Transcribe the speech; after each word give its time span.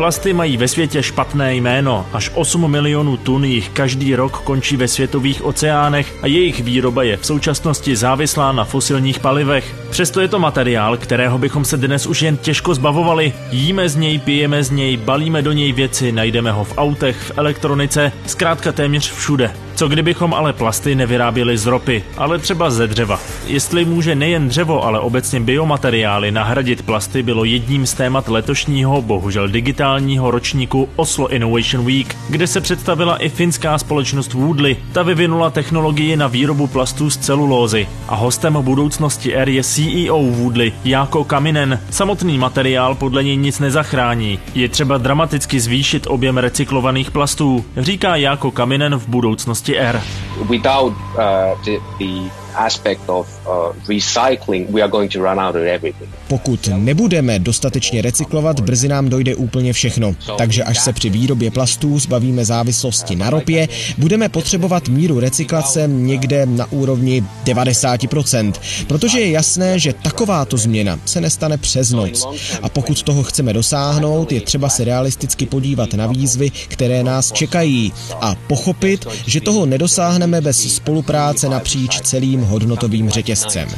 Plasty 0.00 0.32
mají 0.32 0.56
ve 0.56 0.68
světě 0.68 1.02
špatné 1.02 1.54
jméno. 1.54 2.06
Až 2.12 2.30
8 2.34 2.70
milionů 2.70 3.16
tun 3.16 3.44
jich 3.44 3.68
každý 3.68 4.14
rok 4.14 4.38
končí 4.38 4.76
ve 4.76 4.88
světových 4.88 5.44
oceánech 5.44 6.14
a 6.22 6.26
jejich 6.26 6.60
výroba 6.60 7.02
je 7.02 7.16
v 7.16 7.26
současnosti 7.26 7.96
závislá 7.96 8.52
na 8.52 8.64
fosilních 8.64 9.20
palivech. 9.20 9.74
Přesto 9.90 10.20
je 10.20 10.28
to 10.28 10.38
materiál, 10.38 10.96
kterého 10.96 11.38
bychom 11.38 11.64
se 11.64 11.76
dnes 11.76 12.06
už 12.06 12.22
jen 12.22 12.36
těžko 12.36 12.74
zbavovali. 12.74 13.32
Jíme 13.50 13.88
z 13.88 13.96
něj, 13.96 14.18
pijeme 14.18 14.64
z 14.64 14.70
něj, 14.70 14.96
balíme 14.96 15.42
do 15.42 15.52
něj 15.52 15.72
věci, 15.72 16.12
najdeme 16.12 16.52
ho 16.52 16.64
v 16.64 16.74
autech, 16.76 17.16
v 17.16 17.38
elektronice, 17.38 18.12
zkrátka 18.26 18.72
téměř 18.72 19.12
všude. 19.12 19.52
Co 19.74 19.88
kdybychom 19.88 20.34
ale 20.34 20.52
plasty 20.52 20.94
nevyráběli 20.94 21.58
z 21.58 21.66
ropy, 21.66 22.04
ale 22.16 22.38
třeba 22.38 22.70
ze 22.70 22.86
dřeva? 22.86 23.20
Jestli 23.46 23.84
může 23.84 24.14
nejen 24.14 24.48
dřevo, 24.48 24.84
ale 24.84 25.00
obecně 25.00 25.40
biomateriály 25.40 26.30
nahradit 26.30 26.82
plasty, 26.82 27.22
bylo 27.22 27.44
jedním 27.44 27.86
z 27.86 27.94
témat 27.94 28.28
letošního, 28.28 29.02
bohužel 29.02 29.48
digitálního 29.48 29.89
ročníku 30.30 30.88
Oslo 30.96 31.28
Innovation 31.28 31.86
Week, 31.86 32.16
kde 32.28 32.46
se 32.46 32.60
představila 32.60 33.16
i 33.16 33.28
finská 33.28 33.78
společnost 33.78 34.34
Woodley. 34.34 34.76
Ta 34.92 35.02
vyvinula 35.02 35.50
technologii 35.50 36.16
na 36.16 36.26
výrobu 36.26 36.66
plastů 36.66 37.10
z 37.10 37.16
celulózy. 37.16 37.88
A 38.08 38.14
hostem 38.14 38.58
budoucnosti 38.62 39.34
R 39.34 39.48
je 39.48 39.62
CEO 39.62 40.22
Woodley, 40.22 40.72
Jáko 40.84 41.24
Kaminen. 41.24 41.80
Samotný 41.90 42.38
materiál 42.38 42.94
podle 42.94 43.24
něj 43.24 43.36
nic 43.36 43.58
nezachrání. 43.58 44.38
Je 44.54 44.68
třeba 44.68 44.98
dramaticky 44.98 45.60
zvýšit 45.60 46.06
objem 46.06 46.38
recyklovaných 46.38 47.10
plastů, 47.10 47.64
říká 47.76 48.16
Jáko 48.16 48.50
Kaminen 48.50 48.98
v 48.98 49.08
budoucnosti 49.08 49.78
R. 49.78 50.02
Without 50.50 50.92
uh, 50.92 51.64
the, 51.64 51.78
the 51.98 52.39
aspect 52.54 53.00
of 53.06 53.28
uh, 53.46 53.52
recycling, 53.88 54.70
we 54.70 54.82
are 54.82 54.90
going 54.90 55.12
to 55.12 55.18
run 55.18 55.40
out 55.40 55.56
of 55.56 55.62
everything. 55.62 56.10
Pokud 56.28 56.68
nebudeme 56.76 57.38
dostatečně 57.38 58.02
recyklovat, 58.02 58.60
brzy 58.60 58.88
nám 58.88 59.08
dojde 59.08 59.34
úplně 59.34 59.72
všechno. 59.72 60.14
Takže 60.38 60.64
až 60.64 60.80
se 60.80 60.92
při 60.92 61.10
výrobě 61.10 61.50
plastů 61.50 61.98
zbavíme 61.98 62.44
závislosti 62.44 63.16
na 63.16 63.30
ropě, 63.30 63.68
budeme 63.98 64.28
potřebovat 64.28 64.88
míru 64.88 65.20
recyklace 65.20 65.84
někde 65.86 66.46
na 66.46 66.72
úrovni 66.72 67.24
90%, 67.44 68.52
protože 68.86 69.20
je 69.20 69.30
jasné, 69.30 69.78
že 69.78 69.92
takováto 69.92 70.56
změna 70.56 70.98
se 71.04 71.20
nestane 71.20 71.56
přes 71.58 71.90
noc. 71.90 72.26
A 72.62 72.68
pokud 72.68 73.02
toho 73.02 73.22
chceme 73.22 73.52
dosáhnout, 73.52 74.32
je 74.32 74.40
třeba 74.40 74.68
se 74.68 74.84
realisticky 74.84 75.46
podívat 75.46 75.94
na 75.94 76.06
výzvy, 76.06 76.50
které 76.68 77.02
nás 77.02 77.32
čekají 77.32 77.92
a 78.20 78.34
pochopit, 78.34 79.06
že 79.26 79.40
toho 79.40 79.66
nedosáhneme 79.66 80.40
bez 80.40 80.74
spolupráce 80.74 81.48
napříč 81.48 82.00
celým 82.00 82.39
celým 82.40 82.50
hodnotovým 82.50 83.10
řetězcem. 83.10 83.68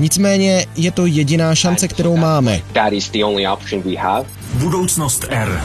Nicméně 0.00 0.66
je 0.76 0.90
to 0.90 1.06
jediná 1.06 1.54
šance, 1.54 1.88
kterou 1.88 2.16
máme. 2.16 2.60
Budoucnost 4.54 5.24
R. 5.30 5.62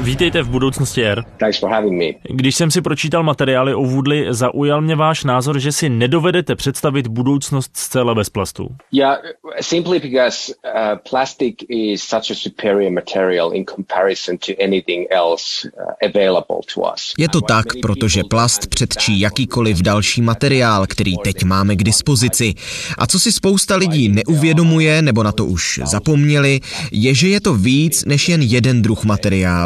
Vítejte 0.00 0.42
v 0.42 0.48
budoucnosti 0.48 1.04
R. 1.04 1.24
Thanks 1.36 1.58
for 1.58 1.70
having 1.70 1.98
me. 1.98 2.34
Když 2.34 2.54
jsem 2.54 2.70
si 2.70 2.82
pročítal 2.82 3.22
materiály 3.22 3.74
o 3.74 3.84
Woodley, 3.84 4.26
zaujal 4.30 4.80
mě 4.80 4.96
váš 4.96 5.24
názor, 5.24 5.58
že 5.58 5.72
si 5.72 5.88
nedovedete 5.88 6.56
představit 6.56 7.06
budoucnost 7.06 7.70
zcela 7.74 8.14
bez 8.14 8.30
plastu. 8.30 8.68
Yeah, 8.92 9.18
simply 9.60 9.98
because 9.98 10.52
uh, 10.64 10.98
plastic 11.10 11.54
is 11.68 12.02
such 12.02 12.30
a 12.30 12.34
superior 12.34 12.92
material 12.92 13.50
in 13.54 13.64
comparison 13.64 14.38
to 14.38 14.52
anything 14.64 15.06
else 15.10 15.68
uh, 15.68 16.10
available 16.10 16.56
to 16.74 16.80
us. 16.94 17.14
Je 17.18 17.28
to 17.28 17.40
tak, 17.40 17.66
protože 17.82 18.22
plast 18.30 18.66
předčí 18.66 19.20
jakýkoliv 19.20 19.82
další 19.82 20.22
materiál, 20.22 20.86
který 20.86 21.14
teď 21.24 21.44
máme 21.44 21.76
k 21.76 21.84
dispozici. 21.84 22.54
A 22.98 23.06
co 23.06 23.18
si 23.18 23.32
spousta 23.32 23.76
lidí 23.76 24.08
neuvědomuje, 24.08 25.02
nebo 25.02 25.22
na 25.22 25.32
to 25.32 25.46
už 25.46 25.80
zapomněli, 25.84 26.60
je, 26.92 27.14
že 27.14 27.28
je 27.28 27.40
to 27.40 27.54
víc 27.54 28.04
než 28.04 28.28
jen 28.28 28.42
jeden 28.42 28.82
druh 28.82 29.04
materiálu. 29.04 29.65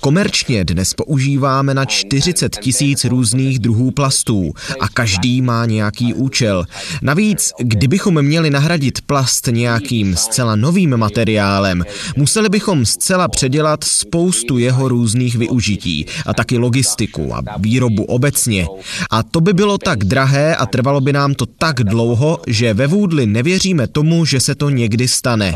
Komerčně 0.00 0.64
dnes 0.64 0.94
používáme 0.94 1.74
na 1.74 1.84
40 1.84 2.56
tisíc 2.56 3.04
různých 3.04 3.58
druhů 3.58 3.90
plastů 3.90 4.52
a 4.80 4.88
každý 4.88 5.42
má 5.42 5.66
nějaký 5.66 6.14
účel. 6.14 6.64
Navíc, 7.02 7.52
kdybychom 7.58 8.22
měli 8.22 8.50
nahradit 8.50 9.00
plast 9.00 9.46
nějakým 9.50 10.16
zcela 10.16 10.56
novým 10.56 10.96
materiálem, 10.96 11.84
museli 12.16 12.48
bychom 12.48 12.86
zcela 12.86 13.28
předělat 13.28 13.84
spoustu 13.84 14.58
jeho 14.58 14.88
různých 14.88 15.36
využití 15.36 16.06
a 16.26 16.34
taky 16.34 16.58
logistiku 16.58 17.34
a 17.34 17.42
výrobu 17.58 18.04
obecně. 18.04 18.66
A 19.10 19.22
to 19.22 19.40
by 19.40 19.52
bylo 19.52 19.78
tak 19.78 20.04
drahé 20.04 20.56
a 20.56 20.66
trvalo 20.66 21.00
by 21.00 21.12
nám 21.12 21.34
to 21.34 21.46
tak 21.46 21.76
dlouho, 21.84 22.40
že 22.46 22.74
ve 22.74 22.86
Vůdli 22.86 23.26
nevěříme 23.26 23.86
tomu, 23.86 24.24
že 24.24 24.40
se 24.40 24.54
to 24.54 24.70
někdy 24.70 25.08
stane. 25.08 25.54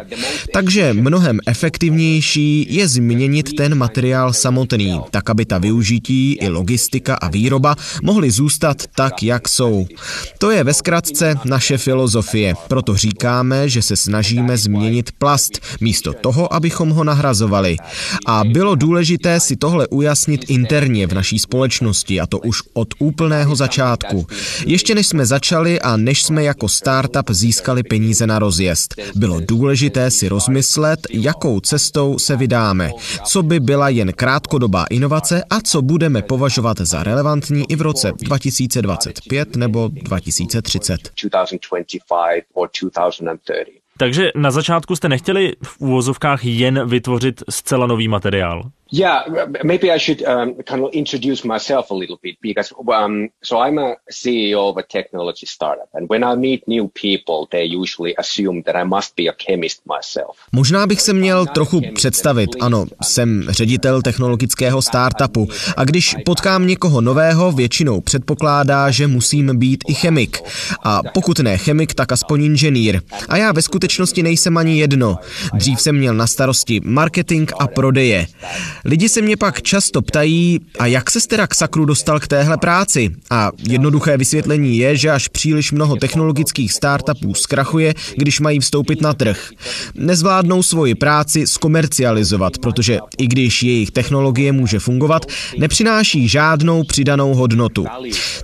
Takže 0.53 0.93
mnohem 0.93 1.39
efektivnější 1.47 2.67
je 2.71 2.89
změnit 2.89 3.57
ten 3.57 3.75
materiál 3.83 4.33
samotný, 4.33 5.01
tak 5.11 5.31
aby 5.31 5.45
ta 5.45 5.59
využití 5.59 6.39
i 6.39 6.49
logistika 6.49 7.15
a 7.15 7.29
výroba 7.29 7.75
mohly 8.03 8.31
zůstat 8.31 8.87
tak, 8.95 9.23
jak 9.23 9.49
jsou. 9.49 9.87
To 10.39 10.51
je 10.51 10.65
ve 10.65 10.75
zkratce 10.75 11.35
naše 11.45 11.79
filozofie, 11.79 12.55
proto 12.69 12.97
říkáme, 12.97 13.69
že 13.69 13.83
se 13.83 13.97
snažíme 13.97 14.55
změnit 14.57 15.11
plast, 15.19 15.59
místo 15.81 16.13
toho, 16.13 16.55
abychom 16.55 16.91
ho 16.91 17.05
nahrazovali. 17.05 17.77
A 18.27 18.45
bylo 18.45 18.75
důležité 18.75 19.41
si 19.41 19.57
tohle 19.57 19.87
ujasnit 19.91 20.45
interně 20.49 21.07
v 21.07 21.15
naší 21.15 21.39
společnosti, 21.39 22.21
a 22.21 22.27
to 22.27 22.39
už 22.39 22.63
od 22.73 22.95
úplného 22.99 23.57
začátku. 23.57 24.27
Ještě 24.67 24.95
než 24.95 25.07
jsme 25.07 25.27
začali 25.27 25.81
a 25.81 25.97
než 25.97 26.23
jsme 26.23 26.45
jako 26.45 26.69
startup 26.69 27.31
získali 27.31 27.83
peníze 27.83 28.27
na 28.27 28.39
rozjezd, 28.39 28.95
bylo 29.15 29.41
důležité 29.41 30.11
si 30.11 30.29
rozmyslet, 30.29 31.01
jakou 31.11 31.61
cestou 31.61 32.19
se 32.19 32.37
vydáme, 32.37 32.91
co 33.25 33.43
by 33.43 33.61
byla 33.73 33.89
jen 33.89 34.13
krátkodobá 34.13 34.85
inovace 34.91 35.45
a 35.51 35.61
co 35.61 35.83
budeme 35.83 36.23
považovat 36.23 36.79
za 36.81 37.03
relevantní 37.03 37.65
i 37.69 37.77
v 37.77 37.81
roce 37.81 38.13
2025 38.23 39.57
nebo 39.57 39.89
2030. 39.93 41.01
Takže 43.99 44.31
na 44.37 44.51
začátku 44.51 44.97
jste 44.97 45.09
nechtěli 45.09 45.53
v 45.65 45.81
úvozovkách 45.81 46.45
jen 46.45 46.89
vytvořit 46.89 47.43
zcela 47.51 47.87
nový 47.87 48.09
materiál? 48.09 48.63
Yeah, 48.95 49.47
maybe 49.65 49.91
I 49.91 49.97
should 49.97 50.23
um, 50.23 50.55
kind 50.67 50.85
of 50.85 50.93
introduce 50.93 51.49
myself 51.49 51.91
a 51.91 51.95
little 51.95 52.19
bit 52.23 52.37
because 52.43 52.75
um, 52.89 53.31
so 53.43 53.59
I'm 53.59 53.79
a 53.79 53.97
CEO 54.11 54.69
of 54.69 54.77
a 54.77 54.83
technology 54.83 55.47
startup, 55.47 55.89
and 55.95 56.11
when 56.11 56.23
I 56.23 56.35
meet 56.35 56.69
new 56.69 56.89
people, 56.89 57.49
they 57.51 57.65
usually 57.65 58.15
assume 58.19 58.63
that 58.67 58.77
I 58.77 58.85
must 58.85 59.17
be 59.17 59.29
a 59.29 59.33
chemist 59.47 59.81
myself. 59.87 60.37
Možná 60.53 60.87
bych 60.87 61.01
se 61.01 61.13
měl 61.13 61.47
trochu 61.47 61.81
představit. 61.95 62.51
Ano, 62.61 62.87
jsem 63.03 63.47
ředitel 63.49 64.03
technologického 64.03 64.83
startupu 64.83 65.49
a 65.77 65.85
když 65.85 66.17
potkám 66.25 66.67
někoho 66.67 67.01
nového, 67.01 67.53
většinou 67.53 68.01
předpokládá, 68.01 68.91
že 68.91 69.07
musím 69.07 69.59
být 69.59 69.85
i 69.89 69.95
chemik. 69.95 70.41
A 70.85 71.01
pokud 71.15 71.39
ne 71.39 71.59
chemik, 71.59 71.95
tak 71.95 72.13
aspoň 72.13 72.43
inženýr. 72.43 73.01
A 73.29 73.37
já 73.37 73.53
ve 73.53 73.63
skutečnosti 73.63 74.23
nejsem 74.23 74.57
ani 74.57 74.79
jedno. 74.79 75.17
Dřív 75.55 75.81
jsem 75.81 75.97
měl 75.97 76.15
na 76.15 76.27
starosti 76.27 76.81
marketing 76.85 77.53
a 77.59 77.67
prodeje. 77.67 78.27
Lidi 78.85 79.09
se 79.09 79.23
mě 79.23 79.37
pak 79.37 79.63
často 79.63 80.03
ptají, 80.03 80.61
a 80.79 80.87
jak 80.87 81.11
se 81.11 81.29
teda 81.29 81.47
k 81.47 81.55
sakru 81.55 81.85
dostal 81.85 82.21
k 82.21 82.29
téhle 82.29 82.57
práci? 82.57 83.11
A 83.31 83.51
jednoduché 83.69 84.17
vysvětlení 84.17 84.79
je, 84.79 84.97
že 84.97 85.11
až 85.11 85.29
příliš 85.29 85.73
mnoho 85.73 85.97
technologických 85.97 86.73
startupů 86.73 87.35
zkrachuje, 87.35 87.95
když 88.17 88.41
mají 88.41 88.61
vstoupit 88.61 89.01
na 89.01 89.15
trh. 89.15 89.51
Nezvládnou 89.95 90.63
svoji 90.63 90.95
práci 90.95 91.47
zkomercializovat, 91.47 92.59
protože 92.59 92.99
i 93.19 93.27
když 93.27 93.63
jejich 93.63 93.91
technologie 93.91 94.53
může 94.53 94.79
fungovat, 94.79 95.27
nepřináší 95.59 96.29
žádnou 96.29 96.85
přidanou 96.85 97.35
hodnotu. 97.35 97.87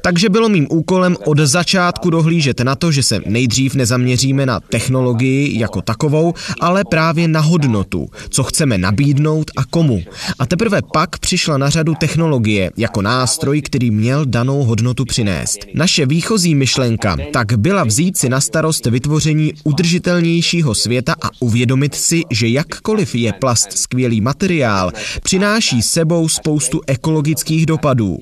Takže 0.02 0.28
bylo 0.28 0.48
mým 0.48 0.66
úkolem 0.70 1.16
od 1.24 1.38
začátku 1.38 2.10
dohlížet 2.10 2.60
na 2.60 2.74
to, 2.74 2.92
že 2.92 3.02
se 3.02 3.20
nejdřív 3.26 3.74
nezaměříme 3.74 4.46
na 4.46 4.60
technologii 4.60 5.58
jako 5.58 5.82
takovou, 5.82 6.34
ale 6.60 6.84
právě 6.90 7.28
na 7.28 7.40
hodnotu, 7.40 8.08
co 8.28 8.42
chceme 8.42 8.78
nabídnout 8.78 9.50
a 9.56 9.64
komu. 9.64 10.02
A 10.38 10.46
teprve 10.46 10.80
pak 10.92 11.18
přišla 11.18 11.58
na 11.58 11.70
řadu 11.70 11.94
technologie 12.00 12.70
jako 12.76 13.02
nástroj, 13.02 13.62
který 13.62 13.90
měl 13.90 14.26
danou 14.26 14.64
hodnotu 14.64 15.04
přinést. 15.04 15.58
Naše 15.74 16.06
výchozí 16.06 16.54
myšlenka 16.54 17.16
tak 17.32 17.58
byla 17.58 17.84
vzít 17.84 18.16
si 18.18 18.28
na 18.28 18.40
starost 18.40 18.86
vytvoření 18.86 19.52
udržitelnějšího 19.64 20.74
světa 20.74 21.14
a 21.22 21.30
uvědomit 21.40 21.94
si, 21.94 22.22
že 22.30 22.48
jakkoliv 22.48 23.14
je 23.14 23.32
plast 23.32 23.72
skvělý 23.72 24.20
materiál, 24.20 24.92
přináší 25.22 25.82
sebou 25.82 26.28
spoustu 26.28 26.80
ekologických 26.86 27.66
dopadů. 27.66 28.18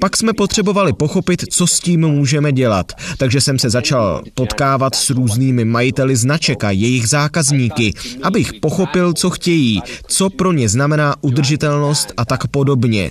Pak 0.00 0.16
jsme 0.16 0.32
potřebovali 0.32 0.92
pochopit, 0.92 1.44
co 1.50 1.66
s 1.66 1.80
tím 1.80 2.00
můžeme 2.00 2.52
dělat, 2.52 2.92
takže 3.18 3.40
jsem 3.40 3.58
se 3.58 3.70
začal 3.70 4.22
potkávat 4.34 4.94
s 4.94 5.10
různými 5.10 5.64
majiteli 5.64 6.16
značek 6.16 6.64
a 6.64 6.70
jejich 6.70 7.08
zákazníky, 7.08 7.92
abych 8.22 8.52
pochopil, 8.62 9.12
co 9.12 9.30
chtějí, 9.30 9.80
co 10.06 10.30
pro 10.30 10.52
ně 10.52 10.68
znamená 10.68 11.14
udržitelnost 11.20 11.41
udržitelnost 11.42 12.12
a 12.16 12.24
tak 12.24 12.46
podobně. 12.46 13.10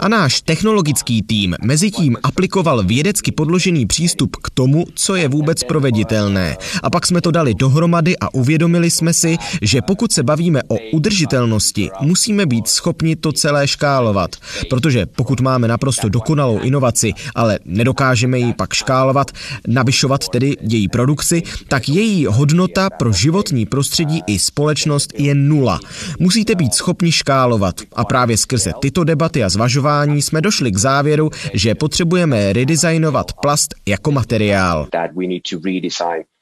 A 0.00 0.08
náš 0.08 0.40
technologický 0.40 1.22
tým 1.22 1.56
mezi 1.62 1.90
tím 1.90 2.16
aplikoval 2.22 2.82
vědecky 2.82 3.32
podložený 3.32 3.86
přístup 3.86 4.36
k 4.36 4.50
tomu, 4.50 4.84
co 4.94 5.16
je 5.16 5.28
vůbec 5.28 5.64
proveditelné. 5.64 6.56
A 6.82 6.90
pak 6.90 7.06
jsme 7.06 7.20
to 7.20 7.30
dali 7.30 7.54
dohromady 7.54 8.18
a 8.18 8.34
uvědomili 8.34 8.90
jsme 8.90 9.14
si, 9.14 9.36
že 9.62 9.82
pokud 9.82 10.12
se 10.12 10.22
bavíme 10.22 10.62
o 10.68 10.76
udržitelnosti, 10.92 11.90
musíme 12.00 12.46
být 12.46 12.68
schopni 12.68 13.16
to 13.16 13.32
celé 13.32 13.68
škálovat. 13.68 14.30
Protože 14.70 15.06
pokud 15.06 15.40
máme 15.40 15.68
naprosto 15.68 16.08
dokonalou 16.08 16.58
inovaci, 16.58 17.12
ale 17.34 17.58
nedokážeme 17.64 18.38
ji 18.38 18.54
pak 18.54 18.72
škálovat, 18.72 19.30
navyšovat 19.66 20.28
tedy 20.28 20.56
její 20.60 20.88
produkci, 20.88 21.42
tak 21.68 21.88
její 21.88 22.26
hodnota 22.26 22.90
pro 22.90 23.12
životní 23.12 23.66
prostředí 23.66 24.22
i 24.26 24.38
společnost 24.38 25.12
je 25.18 25.34
nula. 25.34 25.80
Musíte 26.18 26.54
být 26.54 26.74
schopni 26.74 27.12
škálovat. 27.12 27.63
A 27.92 28.04
právě 28.04 28.36
skrze 28.36 28.72
tyto 28.80 29.04
debaty 29.04 29.44
a 29.44 29.48
zvažování 29.48 30.22
jsme 30.22 30.40
došli 30.40 30.70
k 30.70 30.76
závěru, 30.76 31.30
že 31.54 31.74
potřebujeme 31.74 32.52
redesignovat 32.52 33.32
plast 33.32 33.74
jako 33.88 34.12
materiál. 34.12 34.86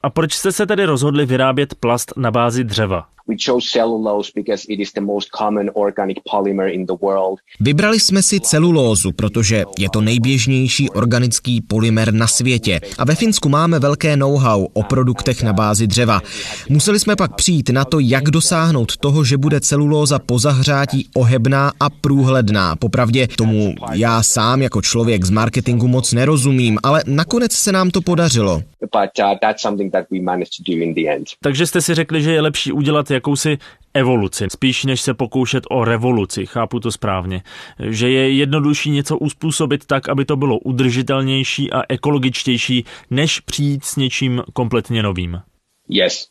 A 0.03 0.09
proč 0.09 0.33
jste 0.33 0.51
se 0.51 0.65
tedy 0.65 0.85
rozhodli 0.85 1.25
vyrábět 1.25 1.75
plast 1.75 2.13
na 2.17 2.31
bázi 2.31 2.63
dřeva? 2.63 3.05
We 3.27 3.35
chose 3.45 3.67
cellulose 3.71 4.31
because 4.35 4.65
it 4.73 4.79
is 4.79 4.93
the 4.93 5.01
most 5.01 5.29
common 5.37 5.69
organic 5.73 6.17
polymer 6.31 6.67
in 6.67 6.85
the 6.85 6.93
world. 7.01 7.39
Vybrali 7.59 7.99
jsme 7.99 8.21
si 8.21 8.39
celulózu, 8.39 9.11
protože 9.11 9.63
je 9.79 9.89
to 9.89 10.01
nejběžnější 10.01 10.89
organický 10.89 11.61
polymer 11.61 12.13
na 12.13 12.27
světě. 12.27 12.81
A 12.97 13.05
ve 13.05 13.15
Finsku 13.15 13.49
máme 13.49 13.79
velké 13.79 14.17
know-how 14.17 14.67
o 14.73 14.83
produktech 14.83 15.43
na 15.43 15.53
bázi 15.53 15.87
dřeva. 15.87 16.21
Museli 16.69 16.99
jsme 16.99 17.15
pak 17.15 17.35
přijít 17.35 17.69
na 17.69 17.85
to, 17.85 17.99
jak 17.99 18.23
dosáhnout 18.23 18.97
toho, 18.97 19.23
že 19.23 19.37
bude 19.37 19.59
celulóza 19.59 20.19
po 20.19 20.39
zahřátí 20.39 21.09
ohebná 21.15 21.71
a 21.79 21.89
průhledná. 21.89 22.75
Popravdě 22.75 23.27
tomu 23.27 23.75
já 23.93 24.23
sám 24.23 24.61
jako 24.61 24.81
člověk 24.81 25.25
z 25.25 25.29
marketingu 25.29 25.87
moc 25.87 26.13
nerozumím, 26.13 26.77
ale 26.83 27.03
nakonec 27.07 27.51
se 27.51 27.71
nám 27.71 27.89
to 27.89 28.01
podařilo. 28.01 28.61
But, 28.81 29.19
uh, 29.19 29.37
that's 29.41 29.61
something 29.61 29.92
that 29.93 30.05
we 30.11 30.19
managed 30.19 30.51
to 30.57 30.71
do 30.71 30.77
in 30.83 30.93
the 30.93 31.09
end. 31.09 31.27
Takže 31.41 31.67
jste 31.67 31.81
si 31.81 31.95
řekli, 31.95 32.21
že 32.21 32.31
je 32.31 32.41
lepší 32.41 32.71
udělat 32.71 33.11
jakousi 33.11 33.57
evoluci, 33.93 34.45
spíš 34.49 34.85
než 34.85 35.01
se 35.01 35.13
pokoušet 35.13 35.63
o 35.69 35.85
revoluci, 35.85 36.45
chápu 36.45 36.79
to 36.79 36.91
správně. 36.91 37.41
Že 37.89 38.09
je 38.09 38.29
jednodušší 38.29 38.89
něco 38.89 39.17
uspůsobit 39.17 39.85
tak, 39.85 40.09
aby 40.09 40.25
to 40.25 40.35
bylo 40.35 40.59
udržitelnější 40.59 41.71
a 41.71 41.83
ekologičtější, 41.89 42.85
než 43.11 43.39
přijít 43.39 43.85
s 43.85 43.95
něčím 43.95 44.43
kompletně 44.53 45.03
novým. 45.03 45.41
Yes. 45.89 46.29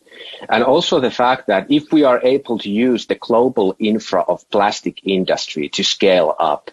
And 0.49 0.63
also 0.63 1.01
the 1.01 1.11
fact 1.11 1.47
that 1.47 1.65
if 1.69 1.93
we 1.93 2.03
are 2.03 2.19
able 2.19 2.59
to 2.59 2.69
use 2.69 3.07
the 3.09 3.19
global 3.29 3.75
infra 3.79 4.29
of 4.29 4.45
plastic 4.51 4.95
industry 5.05 5.69
to 5.77 5.83
scale 5.83 6.33
up, 6.55 6.71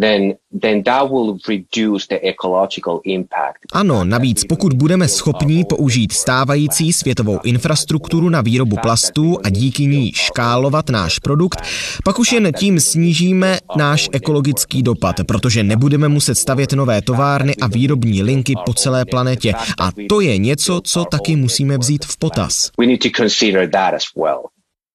then, 0.00 0.34
then 0.60 0.82
that 0.82 1.10
will 1.10 1.38
reduce 1.48 2.06
the 2.08 2.18
ecological 2.28 3.00
impact. 3.04 3.58
Ano, 3.72 4.04
navíc 4.04 4.44
pokud 4.44 4.72
budeme 4.72 5.08
schopni 5.08 5.64
použít 5.64 6.12
stávající 6.12 6.92
světovou 6.92 7.38
infrastrukturu 7.44 8.28
na 8.28 8.40
výrobu 8.40 8.76
plastů 8.82 9.38
a 9.44 9.48
díky 9.48 9.86
ní 9.86 10.12
škálovat 10.12 10.90
náš 10.90 11.18
produkt, 11.18 11.62
pak 12.04 12.18
už 12.18 12.32
jen 12.32 12.52
tím 12.52 12.80
snížíme 12.80 13.58
náš 13.76 14.08
ekologický 14.12 14.82
dopad, 14.82 15.16
protože 15.26 15.62
nebudeme 15.62 16.08
muset 16.08 16.34
stavět 16.34 16.72
nové 16.72 17.02
továrny 17.02 17.56
a 17.56 17.66
výrobní 17.66 18.22
linky 18.22 18.54
po 18.66 18.74
celé 18.74 19.04
planetě. 19.04 19.54
A 19.80 19.90
to 20.08 20.20
je 20.20 20.38
něco, 20.38 20.80
co 20.84 21.04
taky 21.04 21.36
musíme 21.36 21.78
vzít 21.78 22.04
v 22.04 22.16
potaz. 22.16 22.70
We 22.78 22.86
need 22.86 23.02
to 23.02 23.08
consider 23.16 23.70
that 23.70 23.94
as 23.94 24.04
well. 24.16 24.51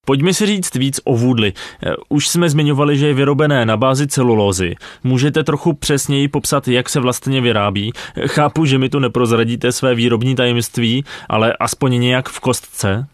Pojďme 0.07 0.33
si 0.33 0.45
říct 0.45 0.75
víc 0.75 0.99
o 1.03 1.15
vůdli. 1.15 1.53
Eh, 1.83 1.93
už 2.09 2.27
jsme 2.27 2.49
zmiňovali, 2.49 2.97
že 2.97 3.07
je 3.07 3.13
vyrobené 3.13 3.65
na 3.65 3.77
bázi 3.77 4.07
celulózy. 4.07 4.75
Můžete 5.03 5.43
trochu 5.43 5.73
přesněji 5.73 6.27
popsat, 6.27 6.67
jak 6.67 6.89
se 6.89 6.99
vlastně 6.99 7.41
vyrábí? 7.41 7.93
Eh, 8.15 8.27
chápu, 8.27 8.65
že 8.65 8.77
mi 8.77 8.89
tu 8.89 8.99
neprozradíte 8.99 9.71
své 9.71 9.95
výrobní 9.95 10.35
tajemství, 10.35 11.03
ale 11.29 11.53
aspoň 11.59 11.99
nějak 11.99 12.29
v 12.29 12.39
kostce. 12.39 13.07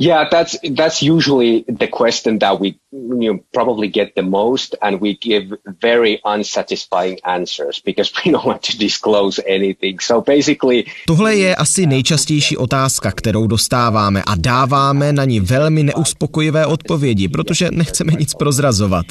Yeah, 0.00 0.28
that's 0.30 0.56
that's 0.76 1.02
usually 1.02 1.64
the 1.66 1.88
question 1.88 2.38
that 2.38 2.60
we 2.60 2.78
you 2.92 3.32
know, 3.32 3.38
probably 3.52 3.88
get 3.88 4.14
the 4.14 4.22
most, 4.22 4.76
and 4.82 5.00
we 5.00 5.14
give 5.14 5.52
very 5.82 6.20
unsatisfying 6.24 7.18
answers 7.24 7.82
because 7.84 8.12
we 8.24 8.30
don't 8.30 8.46
want 8.46 8.62
to 8.62 8.78
disclose 8.78 9.42
anything. 9.46 10.00
So 10.00 10.20
basically, 10.20 10.84
tohle 11.06 11.36
je 11.36 11.56
asi 11.56 11.86
nejčastější 11.86 12.56
otázka, 12.56 13.12
kterou 13.12 13.46
dostáváme 13.46 14.22
a 14.26 14.34
dáváme 14.34 15.12
na 15.12 15.24
ní 15.24 15.40
velmi 15.40 15.82
neuspokojivé 15.82 16.66
odpovědi, 16.66 17.28
protože 17.28 17.68
nechceme 17.72 18.12
nic 18.18 18.34
prozrazovat. 18.34 19.06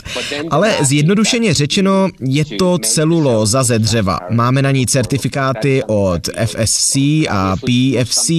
Ale 0.49 0.75
zjednodušeně 0.81 1.53
řečeno, 1.53 2.09
je 2.19 2.45
to 2.45 2.77
celulóza 2.77 3.63
ze 3.63 3.79
dřeva. 3.79 4.19
Máme 4.29 4.61
na 4.61 4.71
ní 4.71 4.85
certifikáty 4.85 5.83
od 5.87 6.21
FSC 6.45 6.95
a 7.29 7.55
PFC. 7.55 8.31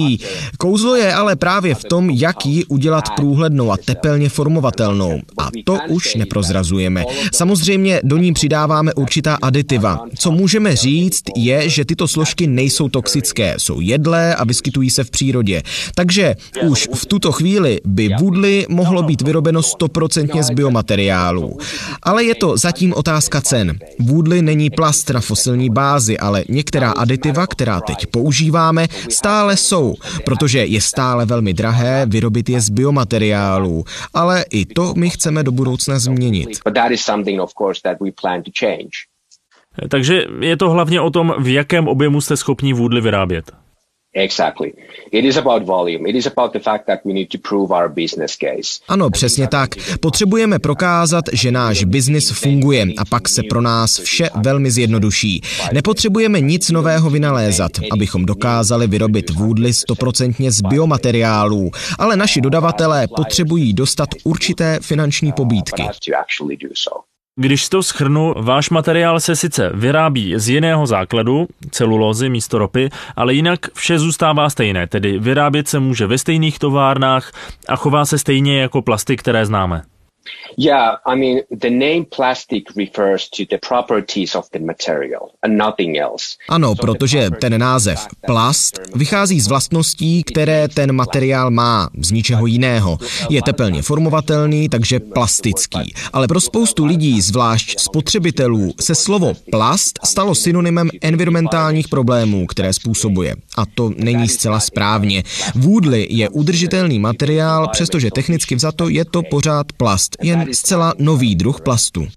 Kouzlo 0.57 0.95
je 0.95 1.13
ale 1.13 1.35
právě 1.35 1.75
v 1.75 1.83
tom, 1.83 2.09
jak 2.09 2.38
ji 2.45 2.65
udělat 2.65 3.09
průhlednou 3.15 3.71
a 3.71 3.77
tepelně 3.85 4.29
formovatelnou. 4.29 5.19
A 5.37 5.49
to 5.63 5.77
už 5.89 6.15
neprozrazujeme. 6.15 7.03
Samozřejmě 7.33 8.01
do 8.03 8.17
ní 8.17 8.33
přidáváme 8.33 8.93
určitá 8.93 9.37
aditiva. 9.41 10.05
Co 10.17 10.31
můžeme 10.31 10.75
říct, 10.75 11.23
je, 11.35 11.69
že 11.69 11.85
tyto 11.85 12.07
složky 12.07 12.47
nejsou 12.47 12.89
toxické, 12.89 13.55
jsou 13.57 13.81
jedlé 13.81 14.35
a 14.35 14.43
vyskytují 14.43 14.89
se 14.89 15.03
v 15.03 15.09
přírodě. 15.09 15.61
Takže 15.95 16.35
už 16.67 16.89
v 16.95 17.05
tuto 17.05 17.31
chvíli 17.31 17.79
by 17.85 18.09
vůdly 18.19 18.65
mohlo 18.69 19.03
být 19.03 19.21
vyrobeno 19.21 19.63
stoprocentně 19.63 20.43
z 20.43 20.49
biomateriálů. 20.49 21.57
Ale 22.03 22.23
je 22.23 22.35
to 22.35 22.57
zatím 22.57 22.93
otázka 22.93 23.41
cen. 23.41 23.79
Vůdly 23.99 24.41
není 24.41 24.69
plast 24.69 25.09
na 25.09 25.21
fosilní 25.21 25.69
bázi, 25.69 26.17
ale 26.17 26.43
některá 26.49 26.91
aditiva, 26.91 27.47
která 27.47 27.81
teď 27.81 28.05
používáme, 28.05 28.87
stále 29.09 29.57
jsou, 29.57 29.95
protože 30.25 30.65
je 30.65 30.81
stále 30.81 31.25
velmi 31.25 31.53
drahé 31.53 32.05
vyrobit 32.05 32.28
je 32.49 32.61
z 32.61 32.69
biomateriálů. 32.69 33.83
Ale 34.13 34.45
i 34.51 34.65
to 34.65 34.93
my 34.97 35.09
chceme 35.09 35.43
do 35.43 35.51
budoucna 35.51 35.99
změnit. 35.99 36.49
Takže 39.89 40.25
je 40.39 40.57
to 40.57 40.69
hlavně 40.69 41.01
o 41.01 41.09
tom, 41.09 41.33
v 41.39 41.53
jakém 41.53 41.87
objemu 41.87 42.21
jste 42.21 42.37
schopni 42.37 42.73
vůdly 42.73 43.01
vyrábět. 43.01 43.58
Exactly. 44.13 44.73
It 45.11 45.25
is 45.25 45.37
about 45.37 45.65
volume. 45.65 46.09
It 46.09 46.15
is 46.15 46.27
about 46.27 46.53
the 46.53 46.59
fact 46.59 46.85
that 46.87 46.99
we 47.05 47.13
need 47.13 47.29
to 47.29 47.37
prove 47.49 47.71
our 47.71 47.89
business 47.89 48.35
case. 48.35 48.79
Ano, 48.87 49.09
přesně 49.09 49.47
tak. 49.47 49.69
Potřebujeme 50.01 50.59
prokázat, 50.59 51.25
že 51.33 51.51
náš 51.51 51.83
biznis 51.83 52.31
funguje 52.31 52.87
a 52.97 53.05
pak 53.05 53.29
se 53.29 53.43
pro 53.49 53.61
nás 53.61 53.99
vše 53.99 54.29
velmi 54.35 54.71
zjednoduší. 54.71 55.41
Nepotřebujeme 55.73 56.41
nic 56.41 56.69
nového 56.69 57.09
vynalézat, 57.09 57.71
abychom 57.91 58.25
dokázali 58.25 58.87
vyrobit 58.87 59.29
vůdly 59.29 59.73
stoprocentně 59.73 60.51
z 60.51 60.61
biomateriálů, 60.61 61.71
ale 61.99 62.17
naši 62.17 62.41
dodavatelé 62.41 63.07
potřebují 63.15 63.73
dostat 63.73 64.09
určité 64.23 64.79
finanční 64.81 65.31
pobídky. 65.31 65.83
Když 67.41 67.69
to 67.69 67.83
schrnu, 67.83 68.33
váš 68.37 68.69
materiál 68.69 69.19
se 69.19 69.35
sice 69.35 69.71
vyrábí 69.73 70.33
z 70.37 70.49
jiného 70.49 70.87
základu, 70.87 71.47
celulózy 71.71 72.29
místo 72.29 72.57
ropy, 72.57 72.89
ale 73.15 73.33
jinak 73.33 73.59
vše 73.73 73.99
zůstává 73.99 74.49
stejné, 74.49 74.87
tedy 74.87 75.19
vyrábět 75.19 75.67
se 75.67 75.79
může 75.79 76.07
ve 76.07 76.17
stejných 76.17 76.59
továrnách 76.59 77.31
a 77.67 77.75
chová 77.75 78.05
se 78.05 78.17
stejně 78.17 78.61
jako 78.61 78.81
plasty, 78.81 79.17
které 79.17 79.45
známe. 79.45 79.81
Yeah, 80.57 80.97
I 81.05 81.15
mean, 81.15 81.39
the 81.51 81.69
name 81.69 82.05
plastic 82.15 82.63
refers 82.75 83.29
to 83.29 83.43
the 83.49 83.57
properties 83.67 84.35
of 84.35 84.45
the 84.53 84.59
material 84.59 85.29
and 85.41 85.57
nothing 85.57 85.97
else. 85.97 86.25
Ano, 86.49 86.75
protože 86.75 87.29
ten 87.41 87.59
název 87.59 88.07
plast 88.25 88.79
vychází 88.95 89.41
z 89.41 89.47
vlastností, 89.47 90.23
které 90.23 90.67
ten 90.67 90.91
materiál 90.91 91.51
má, 91.51 91.89
z 92.01 92.11
ničeho 92.11 92.45
jiného. 92.45 92.97
Je 93.29 93.41
tepelně 93.41 93.81
formovatelný, 93.81 94.69
takže 94.69 94.99
plastický. 94.99 95.93
Ale 96.13 96.27
pro 96.27 96.41
spoustu 96.41 96.85
lidí, 96.85 97.21
zvlášť 97.21 97.79
spotřebitelů, 97.79 98.73
se 98.79 98.95
slovo 98.95 99.33
plast 99.51 99.99
stalo 100.05 100.35
synonymem 100.35 100.89
environmentálních 101.01 101.87
problémů, 101.87 102.47
které 102.47 102.73
způsobuje. 102.73 103.35
A 103.57 103.63
to 103.65 103.91
není 103.97 104.27
zcela 104.27 104.59
správně. 104.59 105.23
Vůdly 105.55 106.07
je 106.09 106.29
udržitelný 106.29 106.99
materiál, 106.99 107.67
přestože 107.71 108.11
technicky 108.11 108.55
vzato 108.55 108.89
je 108.89 109.05
to 109.05 109.21
pořád 109.23 109.65
plast 109.77 110.17
jen 110.21 110.53
zcela 110.53 110.93
nový 110.97 111.35
druh 111.35 111.61
plastu. 111.61 112.07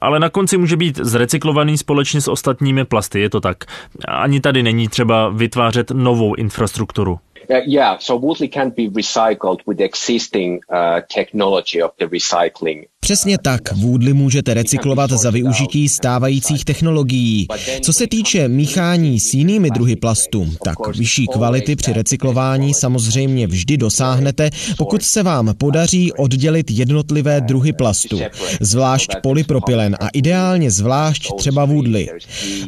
Ale 0.00 0.20
na 0.20 0.30
konci 0.30 0.58
může 0.58 0.76
být 0.76 0.96
zrecyklovaný 0.96 1.78
společně 1.78 2.20
s 2.20 2.28
ostatními 2.28 2.84
plasty, 2.84 3.20
je 3.20 3.30
to 3.30 3.40
tak. 3.40 3.64
Ani 4.08 4.40
tady 4.40 4.62
není 4.62 4.88
třeba 4.88 5.28
vytvářet 5.28 5.90
novou 5.90 6.34
infrastrukturu. 6.34 7.18
Uh, 7.50 7.56
yeah, 7.66 8.00
so 8.00 8.26
Woodley 8.26 8.48
can 8.48 8.70
be 8.70 8.82
recycled 8.96 9.66
with 9.66 9.80
existing 9.80 10.64
uh, 10.70 11.00
technology 11.14 11.82
of 11.82 11.90
the 11.98 12.06
recycling 12.06 12.86
Přesně 13.04 13.38
tak, 13.38 13.72
vůdly 13.72 14.12
můžete 14.12 14.54
recyklovat 14.54 15.10
za 15.10 15.30
využití 15.30 15.88
stávajících 15.88 16.64
technologií. 16.64 17.46
Co 17.80 17.92
se 17.92 18.06
týče 18.06 18.48
míchání 18.48 19.20
s 19.20 19.34
jinými 19.34 19.70
druhy 19.70 19.96
plastu, 19.96 20.52
tak 20.64 20.96
vyšší 20.96 21.26
kvality 21.26 21.76
při 21.76 21.92
recyklování 21.92 22.74
samozřejmě 22.74 23.46
vždy 23.46 23.76
dosáhnete, 23.76 24.50
pokud 24.78 25.02
se 25.02 25.22
vám 25.22 25.54
podaří 25.58 26.12
oddělit 26.12 26.70
jednotlivé 26.70 27.40
druhy 27.40 27.72
plastu, 27.72 28.20
zvlášť 28.60 29.10
polypropylen 29.22 29.96
a 30.00 30.08
ideálně 30.08 30.70
zvlášť 30.70 31.28
třeba 31.38 31.64
vůdly. 31.64 32.08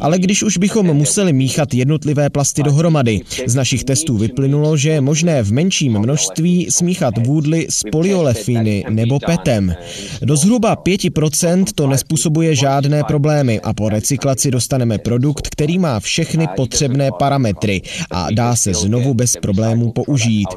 Ale 0.01 0.19
když 0.19 0.43
už 0.43 0.59
bychom 0.59 0.87
museli 0.87 1.33
míchat 1.33 1.75
jednotlivé 1.75 2.31
plasty 2.31 2.63
dohromady, 2.63 3.21
z 3.47 3.55
našich 3.55 3.85
testů 3.85 4.17
vyplynulo, 4.17 4.77
že 4.77 4.91
je 4.91 5.01
možné 5.01 5.43
v 5.43 5.53
menším 5.53 5.99
množství 5.99 6.67
smíchat 6.71 7.27
vůdly 7.27 7.67
s 7.71 7.83
polyolefíny 7.93 8.85
nebo 8.89 9.19
petem. 9.27 9.75
Do 10.27 10.37
zhruba 10.37 10.77
5% 10.77 11.65
to 11.75 11.87
nespůsobuje 11.87 12.55
žádné 12.55 13.05
problémy 13.05 13.61
a 13.61 13.73
po 13.73 13.89
recyklaci 13.89 14.51
dostaneme 14.51 14.99
produkt, 14.99 15.49
který 15.49 15.79
má 15.79 16.01
všechny 16.01 16.49
potřebné 16.57 17.11
parametry 17.19 17.83
a 18.11 18.31
dá 18.31 18.57
se 18.57 18.75
znovu 18.75 19.15
bez 19.15 19.37
problémů 19.43 19.93
použít. 19.93 20.49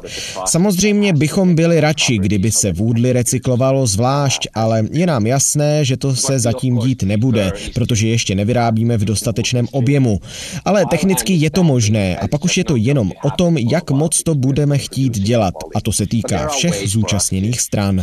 Samozřejmě 0.46 1.12
bychom 1.12 1.54
byli 1.54 1.80
radši, 1.80 2.18
kdyby 2.18 2.52
se 2.52 2.72
vůdly 2.72 3.12
recyklovalo 3.12 3.86
zvlášť, 3.86 4.48
ale 4.54 4.84
je 4.92 5.06
nám 5.06 5.26
jasné, 5.26 5.84
že 5.84 5.96
to 5.96 6.16
se 6.16 6.38
zatím 6.38 6.78
dít 6.78 7.02
nebude, 7.02 7.52
protože 7.74 8.08
ještě 8.08 8.34
nevyrábíme 8.34 8.96
v 8.96 9.04
dostatečném 9.04 9.66
objemu. 9.72 10.20
Ale 10.64 10.84
technicky 10.90 11.32
je 11.32 11.50
to 11.50 11.62
možné 11.62 12.16
a 12.16 12.28
pak 12.28 12.44
už 12.44 12.56
je 12.56 12.64
to 12.64 12.76
jenom 12.76 13.12
o 13.24 13.30
tom, 13.30 13.58
jak 13.58 13.90
moc 13.90 14.22
to 14.22 14.34
budeme 14.34 14.78
chtít 14.78 15.18
dělat. 15.18 15.54
A 15.74 15.80
to 15.80 15.92
se 15.92 16.06
týká 16.06 16.48
všech 16.48 16.88
zúčastněných 16.88 17.60
stran. 17.60 18.02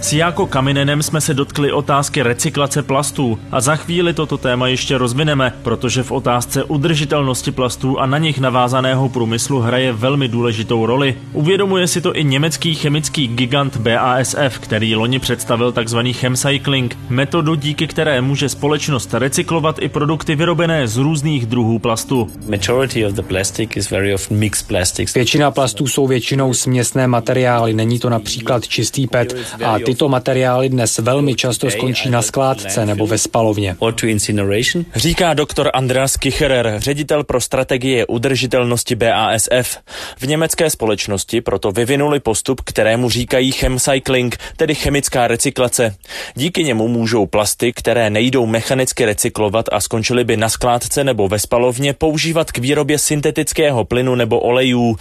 S 0.00 0.12
Jako 0.12 0.46
Kaminenem 0.46 1.02
jsme 1.02 1.20
se 1.20 1.34
dotkli 1.34 1.72
otázky 1.72 2.22
recyklace 2.22 2.82
plastů 2.82 3.38
a 3.52 3.60
za 3.60 3.76
chvíli 3.76 4.14
toto 4.14 4.38
téma 4.38 4.68
ještě 4.68 4.98
rozvineme, 4.98 5.52
protože 5.62 6.02
v 6.02 6.12
otázce 6.12 6.64
udržitelnosti 6.64 7.50
plastů 7.50 8.00
a 8.00 8.06
na 8.06 8.18
nich 8.18 8.38
navázaného 8.38 9.08
průmyslu 9.08 9.60
hraje 9.60 9.92
velmi 9.92 10.28
důležitou 10.28 10.86
roli. 10.86 11.16
Uvědomuje 11.32 11.86
si 11.86 12.00
to 12.00 12.16
i 12.16 12.24
německý 12.24 12.74
chemický 12.74 13.28
gigant 13.28 13.76
BASF, 13.76 14.58
který 14.60 14.96
loni 14.96 15.18
představil 15.18 15.72
tzv. 15.72 15.98
chemcycling, 16.12 16.98
metodu 17.08 17.54
díky 17.54 17.86
které 17.86 18.20
může 18.20 18.48
společnost 18.48 19.14
recyklovat 19.14 19.82
i 19.82 19.88
produkty 19.88 20.34
vyrobené 20.34 20.88
z 20.88 20.96
různých 20.96 21.46
druhů 21.46 21.78
plastu. 21.78 22.30
Většina 25.14 25.50
plastů 25.50 25.86
jsou 25.86 26.06
většinou 26.06 26.54
směsné 26.54 27.06
materiály, 27.06 27.74
není 27.74 27.98
to 27.98 28.10
například 28.10 28.45
čistý 28.68 29.06
PET 29.06 29.34
a 29.64 29.78
tyto 29.78 30.08
materiály 30.08 30.68
dnes 30.68 30.98
velmi 30.98 31.34
často 31.34 31.70
skončí 31.70 32.10
na 32.10 32.22
skládce 32.22 32.86
nebo 32.86 33.06
ve 33.06 33.18
spalovně. 33.18 33.76
Říká 34.96 35.34
doktor 35.34 35.70
Andreas 35.74 36.16
Kicherer, 36.16 36.74
ředitel 36.78 37.24
pro 37.24 37.40
strategie 37.40 38.06
udržitelnosti 38.06 38.94
BASF. 38.94 39.78
V 40.18 40.26
německé 40.26 40.70
společnosti 40.70 41.40
proto 41.40 41.72
vyvinuli 41.72 42.20
postup, 42.20 42.60
kterému 42.60 43.10
říkají 43.10 43.52
chemcycling, 43.52 44.36
tedy 44.56 44.74
chemická 44.74 45.26
recyklace. 45.26 45.94
Díky 46.34 46.64
němu 46.64 46.88
můžou 46.88 47.26
plasty, 47.26 47.72
které 47.72 48.10
nejdou 48.10 48.46
mechanicky 48.46 49.04
recyklovat 49.04 49.66
a 49.72 49.80
skončily 49.80 50.24
by 50.24 50.36
na 50.36 50.48
skládce 50.48 51.04
nebo 51.04 51.28
ve 51.28 51.38
spalovně, 51.38 51.92
používat 51.92 52.52
k 52.52 52.58
výrobě 52.58 52.98
syntetického 52.98 53.84
plynu 53.84 54.14
nebo 54.14 54.40
olejů. 54.40 54.96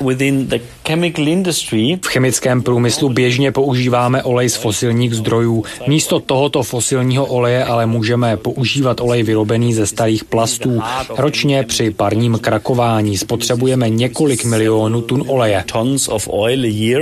V 2.02 2.08
chemickém 2.08 2.62
průmyslu 2.62 3.10
běžně 3.36 3.52
používáme 3.52 4.24
olej 4.24 4.50
z 4.50 4.56
fosilních 4.56 5.14
zdrojů. 5.14 5.64
Místo 5.88 6.20
tohoto 6.20 6.64
fosilního 6.64 7.26
oleje 7.26 7.64
ale 7.64 7.86
můžeme 7.86 8.38
používat 8.38 9.02
olej 9.02 9.24
vyrobený 9.24 9.74
ze 9.74 9.88
starých 9.88 10.24
plastů. 10.24 10.82
Ročně 11.18 11.64
při 11.64 11.92
parním 11.92 12.40
krakování 12.42 13.18
spotřebujeme 13.18 13.90
několik 13.90 14.46
milionů 14.46 15.02
tun 15.02 15.24
oleje. 15.28 15.64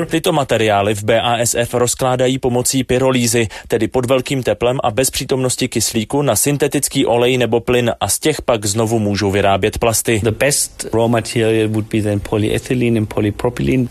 Tyto 0.10 0.32
materiály 0.32 0.96
v 0.96 1.04
BASF 1.04 1.74
rozkládají 1.74 2.40
pomocí 2.40 2.84
pyrolízy, 2.84 3.48
tedy 3.68 3.88
pod 3.88 4.06
velkým 4.06 4.44
teplem 4.44 4.80
a 4.84 4.92
bez 4.92 5.10
přítomnosti 5.10 5.68
kyslíku 5.68 6.22
na 6.22 6.36
syntetický 6.36 7.06
olej 7.06 7.38
nebo 7.38 7.60
plyn 7.60 7.92
a 8.00 8.10
z 8.10 8.20
těch 8.20 8.42
pak 8.42 8.66
znovu 8.66 9.00
můžou 9.00 9.32
vyrábět 9.32 9.78
plasty. 9.78 10.22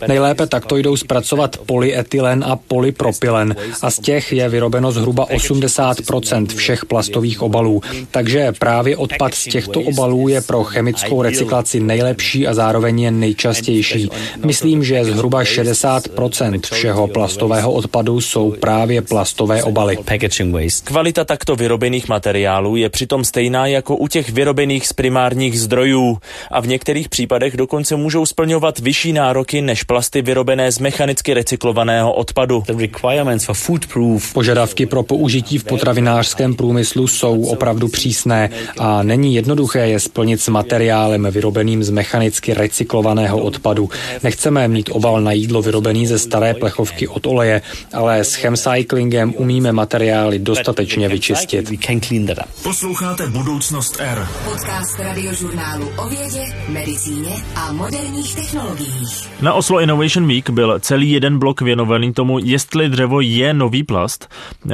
Nejlépe 0.07 0.47
takto 0.47 0.77
jdou 0.77 0.97
zpracovat 0.97 1.57
polyetylen 1.65 2.32
a 2.41 2.55
polypropylen 2.55 3.55
a 3.81 3.91
z 3.91 3.99
těch 3.99 4.33
je 4.33 4.49
vyrobeno 4.49 4.91
zhruba 4.91 5.27
80% 5.27 6.47
všech 6.47 6.85
plastových 6.85 7.41
obalů. 7.41 7.81
Takže 8.11 8.51
právě 8.59 8.97
odpad 8.97 9.33
z 9.33 9.43
těchto 9.43 9.81
obalů 9.81 10.27
je 10.27 10.41
pro 10.41 10.63
chemickou 10.63 11.21
recyklaci 11.21 11.79
nejlepší 11.79 12.47
a 12.47 12.53
zároveň 12.53 13.01
je 13.01 13.11
nejčastější. 13.11 14.09
Myslím, 14.45 14.83
že 14.83 15.05
zhruba 15.05 15.43
60% 15.43 16.59
všeho 16.71 17.07
plastového 17.07 17.71
odpadu 17.71 18.21
jsou 18.21 18.51
právě 18.51 19.01
plastové 19.01 19.63
obaly. 19.63 19.97
Kvalita 20.83 21.25
takto 21.25 21.55
vyrobených 21.55 22.09
materiálů 22.09 22.75
je 22.75 22.89
přitom 22.89 23.23
stejná 23.23 23.67
jako 23.67 23.95
u 23.95 24.07
těch 24.07 24.29
vyrobených 24.29 24.87
z 24.87 24.93
primárních 24.93 25.59
zdrojů 25.59 26.17
a 26.51 26.59
v 26.59 26.67
některých 26.67 27.09
případech 27.09 27.57
dokonce 27.57 27.95
můžou 27.95 28.25
splňovat 28.25 28.79
vyšší 28.79 29.13
nároky 29.13 29.61
než 29.61 29.83
plasty 29.83 30.21
vyrobené 30.21 30.71
z 30.71 30.79
mechanicky 30.79 31.33
recyklovaného 31.33 32.13
odpadu. 32.23 32.63
Požadavky 34.33 34.85
pro 34.85 35.03
použití 35.03 35.57
v 35.57 35.63
potravinářském 35.63 36.55
průmyslu 36.55 37.07
jsou 37.07 37.45
opravdu 37.45 37.87
přísné 37.87 38.49
a 38.79 39.03
není 39.03 39.35
jednoduché 39.35 39.87
je 39.87 39.99
splnit 39.99 40.41
s 40.41 40.47
materiálem 40.47 41.27
vyrobeným 41.31 41.83
z 41.83 41.89
mechanicky 41.89 42.53
recyklovaného 42.53 43.37
odpadu. 43.37 43.89
Nechceme 44.23 44.67
mít 44.67 44.89
obal 44.91 45.21
na 45.21 45.31
jídlo 45.31 45.61
vyrobený 45.61 46.07
ze 46.07 46.19
staré 46.19 46.53
plechovky 46.53 47.07
od 47.07 47.25
oleje, 47.25 47.61
ale 47.93 48.23
s 48.23 48.33
chemcyclingem 48.35 49.33
umíme 49.37 49.71
materiály 49.71 50.39
dostatečně 50.39 51.09
vyčistit. 51.09 51.71
Posloucháte 52.63 53.27
Budoucnost 53.27 53.97
R. 53.99 54.27
Podcast 54.45 54.99
radiožurnálu 54.99 55.89
o 55.97 56.09
vědě, 56.09 56.43
medicíně 56.69 57.35
a 57.55 57.71
moderních 57.71 58.35
technologiích. 58.35 59.29
Na 59.41 59.53
Oslo 59.53 59.79
Innovation 59.79 60.27
Week 60.27 60.49
byl 60.49 60.79
celý 60.79 61.11
jeden 61.11 61.39
blok 61.39 61.61
věnovaný 61.61 62.12
tomu, 62.13 62.39
jestli 62.39 62.89
dřevo 62.89 63.21
je 63.21 63.53
nový 63.53 63.83
plast. 63.83 64.29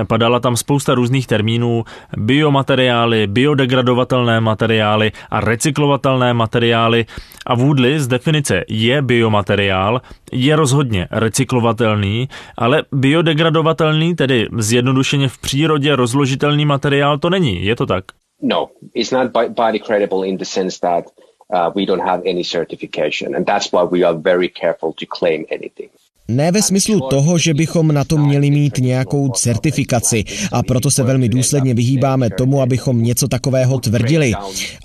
Padala 0.08 0.39
tam 0.39 0.58
spousta 0.58 0.96
různých 0.96 1.27
termínů, 1.27 1.84
biomateriály, 2.17 3.27
biodegradovatelné 3.27 4.41
materiály 4.41 5.12
a 5.29 5.39
recyklovatelné 5.39 6.34
materiály. 6.34 7.05
A 7.46 7.55
Woodley 7.55 8.00
z 8.00 8.08
definice 8.08 8.63
je 8.67 9.01
biomateriál, 9.01 10.01
je 10.31 10.55
rozhodně 10.55 11.08
recyklovatelný, 11.12 12.29
ale 12.58 12.84
biodegradovatelný, 12.91 14.15
tedy 14.15 14.48
zjednodušeně 14.58 15.27
v 15.27 15.38
přírodě 15.38 15.96
rozložitelný 15.96 16.65
materiál 16.65 17.17
to 17.17 17.29
není, 17.29 17.65
je 17.65 17.75
to 17.75 17.86
tak? 17.86 18.03
No, 18.41 18.69
it's 18.93 19.12
not 19.12 19.31
biodegradable 19.31 20.27
in 20.27 20.38
the 20.38 20.46
sense 20.46 20.79
that 20.79 21.05
uh, 21.53 21.72
we 21.75 21.86
don't 21.86 22.03
have 22.03 22.22
any 22.29 22.43
certification, 22.43 23.36
and 23.36 23.46
that's 23.46 23.72
why 23.72 23.84
we 23.84 24.03
are 24.03 24.17
very 24.17 24.50
careful 24.50 24.93
to 24.93 25.05
claim 25.19 25.46
anything. 25.51 25.89
Ne 26.29 26.51
ve 26.51 26.62
smyslu 26.62 27.00
toho, 27.09 27.38
že 27.38 27.53
bychom 27.53 27.91
na 27.91 28.03
to 28.03 28.17
měli 28.17 28.51
mít 28.51 28.77
nějakou 28.77 29.29
certifikaci 29.29 30.24
a 30.51 30.63
proto 30.63 30.91
se 30.91 31.03
velmi 31.03 31.29
důsledně 31.29 31.74
vyhýbáme 31.74 32.29
tomu, 32.29 32.62
abychom 32.62 33.03
něco 33.03 33.27
takového 33.27 33.79
tvrdili. 33.79 34.33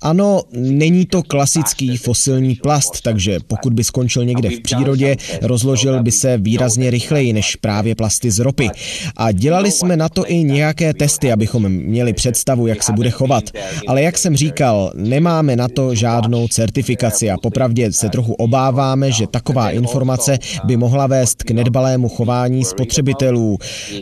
Ano, 0.03 0.43
není 0.53 1.07
to 1.07 1.23
klasický 1.23 1.97
fosilní 1.97 2.55
plast, 2.55 3.01
takže 3.03 3.39
pokud 3.47 3.73
by 3.73 3.85
skončil 3.85 4.25
někde 4.25 4.51
v 4.51 4.61
přírodě, 4.61 5.17
rozložil 5.43 6.03
by 6.03 6.13
se 6.13 6.39
výrazně 6.39 6.91
rychleji 6.91 7.33
než 7.33 7.57
právě 7.57 7.95
plasty 7.95 8.31
z 8.31 8.39
ropy. 8.39 8.71
A 9.17 9.33
dělali 9.33 9.71
jsme 9.71 9.97
na 9.97 10.09
to 10.09 10.31
i 10.31 10.37
nějaké 10.37 10.95
testy, 10.95 11.33
abychom 11.33 11.69
měli 11.69 12.13
představu, 12.13 12.67
jak 12.67 12.83
se 12.83 12.93
bude 12.93 13.11
chovat. 13.11 13.45
Ale 13.89 14.03
jak 14.03 14.19
jsem 14.19 14.37
říkal, 14.37 14.93
nemáme 14.95 15.57
na 15.57 15.69
to 15.69 15.95
žádnou 15.95 16.49
certifikaci 16.49 17.31
a 17.31 17.37
popravdě 17.37 17.93
se 17.93 18.09
trochu 18.09 18.33
obáváme, 18.33 19.13
že 19.13 19.27
taková 19.27 19.71
informace 19.71 20.39
by 20.65 20.77
mohla 20.77 21.07
vést 21.07 21.34
vést 21.35 21.43
k 21.43 21.51
nedbalému 21.51 22.09
chování 22.09 22.65
spotřebitelů. 22.65 23.59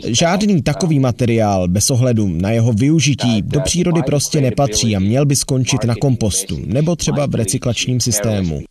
Žádný 0.07 0.61
takový 0.61 0.99
materiál 0.99 1.67
bez 1.67 1.91
ohledu 1.91 2.27
na 2.27 2.51
jeho 2.51 2.73
využití 2.73 3.41
do 3.41 3.61
přírody 3.61 4.01
prostě 4.05 4.41
nepatří 4.41 4.95
a 4.95 4.99
měl 4.99 5.25
by 5.25 5.35
skončit 5.35 5.83
na 5.83 5.95
kompostu 6.01 6.59
nebo 6.65 6.95
třeba 6.95 7.25
v 7.25 7.35
recyklačním 7.35 7.99
systému. 7.99 8.61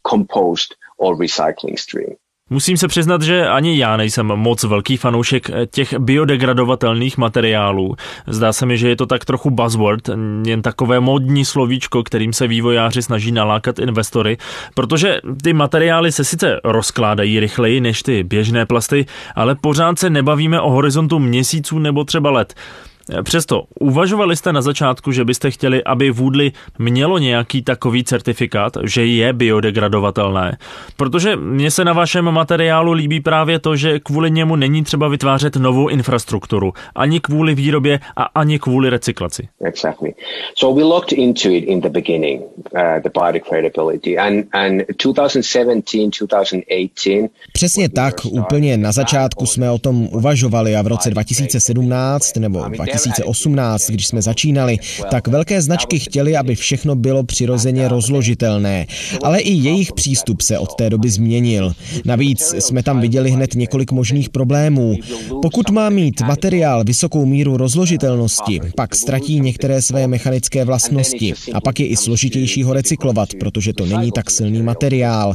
Musím 2.52 2.76
se 2.76 2.88
přiznat, 2.88 3.22
že 3.22 3.48
ani 3.48 3.78
já 3.78 3.96
nejsem 3.96 4.26
moc 4.26 4.64
velký 4.64 4.96
fanoušek 4.96 5.50
těch 5.70 5.98
biodegradovatelných 5.98 7.18
materiálů. 7.18 7.96
Zdá 8.26 8.52
se 8.52 8.66
mi, 8.66 8.78
že 8.78 8.88
je 8.88 8.96
to 8.96 9.06
tak 9.06 9.24
trochu 9.24 9.50
buzzword, 9.50 10.10
jen 10.46 10.62
takové 10.62 11.00
modní 11.00 11.44
slovíčko, 11.44 12.02
kterým 12.02 12.32
se 12.32 12.46
vývojáři 12.46 13.02
snaží 13.02 13.32
nalákat 13.32 13.78
investory, 13.78 14.36
protože 14.74 15.20
ty 15.42 15.52
materiály 15.52 16.12
se 16.12 16.24
sice 16.24 16.60
rozkládají 16.64 17.40
rychleji 17.40 17.80
než 17.80 18.02
ty 18.02 18.24
běžné 18.24 18.66
plasty, 18.66 19.06
ale 19.34 19.54
pořád 19.54 19.98
se 19.98 20.10
nebavíme 20.10 20.60
o 20.60 20.70
horizontu 20.70 21.18
měsíců 21.18 21.78
nebo 21.78 22.04
třeba 22.04 22.30
let. 22.30 22.54
Přesto 23.22 23.64
uvažovali 23.80 24.36
jste 24.36 24.52
na 24.52 24.62
začátku, 24.62 25.12
že 25.12 25.24
byste 25.24 25.50
chtěli, 25.50 25.84
aby 25.84 26.10
Woodley 26.10 26.52
mělo 26.78 27.18
nějaký 27.18 27.62
takový 27.62 28.04
certifikát, 28.04 28.72
že 28.84 29.06
je 29.06 29.32
biodegradovatelné. 29.32 30.58
Protože 30.96 31.36
mně 31.36 31.70
se 31.70 31.84
na 31.84 31.92
vašem 31.92 32.24
materiálu 32.24 32.92
líbí 32.92 33.20
právě 33.20 33.58
to, 33.58 33.76
že 33.76 34.00
kvůli 34.00 34.30
němu 34.30 34.56
není 34.56 34.84
třeba 34.84 35.08
vytvářet 35.08 35.56
novou 35.56 35.88
infrastrukturu, 35.88 36.72
ani 36.94 37.20
kvůli 37.20 37.54
výrobě 37.54 38.00
a 38.16 38.22
ani 38.22 38.58
kvůli 38.58 38.90
recyklaci. 38.90 39.48
Exactly. 39.64 40.14
So 40.54 40.80
we 40.80 40.84
looked 40.88 41.12
into 41.12 41.48
it 41.48 41.64
in 41.64 41.80
the 41.80 41.88
beginning, 41.88 42.42
uh, 42.42 43.02
the 43.02 43.10
biodegradability, 43.20 44.18
and, 44.18 44.46
and 44.52 44.82
2017, 45.04 46.10
2018. 46.26 47.30
Přesně 47.52 47.88
tak, 47.88 48.14
úplně 48.24 48.76
na 48.76 48.92
začátku 48.92 49.46
jsme 49.46 49.70
o 49.70 49.78
tom 49.78 50.08
uvažovali 50.12 50.76
a 50.76 50.82
v 50.82 50.86
roce 50.86 51.10
2017 51.10 52.36
nebo 52.36 52.58
2018 52.58 52.91
2018, 52.92 53.90
když 53.90 54.06
jsme 54.06 54.22
začínali, 54.22 54.78
tak 55.10 55.28
velké 55.28 55.62
značky 55.62 55.98
chtěly, 55.98 56.36
aby 56.36 56.54
všechno 56.54 56.94
bylo 56.94 57.24
přirozeně 57.24 57.88
rozložitelné, 57.88 58.86
ale 59.22 59.40
i 59.40 59.52
jejich 59.52 59.92
přístup 59.92 60.40
se 60.40 60.58
od 60.58 60.74
té 60.74 60.90
doby 60.90 61.10
změnil. 61.10 61.72
Navíc 62.04 62.54
jsme 62.58 62.82
tam 62.82 63.00
viděli 63.00 63.30
hned 63.30 63.54
několik 63.54 63.92
možných 63.92 64.30
problémů. 64.30 64.96
Pokud 65.42 65.70
má 65.70 65.90
mít 65.90 66.20
materiál 66.20 66.84
vysokou 66.84 67.26
míru 67.26 67.56
rozložitelnosti, 67.56 68.60
pak 68.76 68.94
ztratí 68.94 69.40
některé 69.40 69.82
své 69.82 70.06
mechanické 70.06 70.64
vlastnosti 70.64 71.34
a 71.54 71.60
pak 71.60 71.80
je 71.80 71.86
i 71.86 71.96
složitější 71.96 72.62
ho 72.62 72.72
recyklovat, 72.72 73.28
protože 73.40 73.72
to 73.72 73.86
není 73.86 74.12
tak 74.12 74.30
silný 74.30 74.62
materiál. 74.62 75.34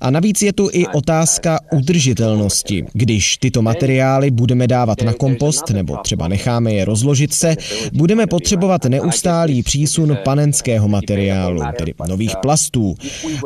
A 0.00 0.10
navíc 0.10 0.42
je 0.42 0.52
tu 0.52 0.68
i 0.72 0.86
otázka 0.86 1.60
udržitelnosti. 1.72 2.84
Když 2.92 3.36
tyto 3.36 3.62
materiály 3.62 4.30
budeme 4.30 4.66
dávat 4.66 5.02
na 5.02 5.12
kompost 5.12 5.70
nebo 5.70 5.96
třeba 5.96 6.28
necháme 6.28 6.72
je 6.72 6.84
rozložit, 6.84 6.97
rozložit 6.98 7.34
se, 7.34 7.56
budeme 7.92 8.26
potřebovat 8.26 8.84
neustálý 8.84 9.62
přísun 9.62 10.18
panenského 10.24 10.88
materiálu, 10.88 11.62
tedy 11.78 11.94
nových 12.08 12.36
plastů. 12.42 12.94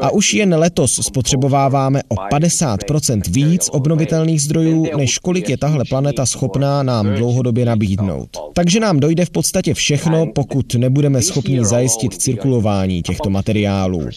A 0.03 0.11
už 0.11 0.35
jen 0.35 0.55
letos 0.55 1.01
spotřebováváme 1.03 2.01
o 2.09 2.15
50% 2.15 3.21
víc 3.29 3.69
obnovitelných 3.73 4.43
zdrojů, 4.43 4.87
než 4.97 5.19
kolik 5.19 5.49
je 5.49 5.57
tahle 5.57 5.85
planeta 5.89 6.27
schopná 6.27 6.83
nám 6.83 7.15
dlouhodobě 7.15 7.65
nabídnout. 7.65 8.29
Takže 8.55 8.81
nám 8.81 9.01
dojde 9.01 9.25
v 9.25 9.31
podstatě 9.31 9.75
všechno, 9.75 10.27
pokud 10.35 10.75
nebudeme 10.75 11.23
schopni 11.23 11.65
zajistit 11.65 12.15
cirkulování 12.15 13.03
těchto 13.03 13.31
materiálů. 13.31 14.09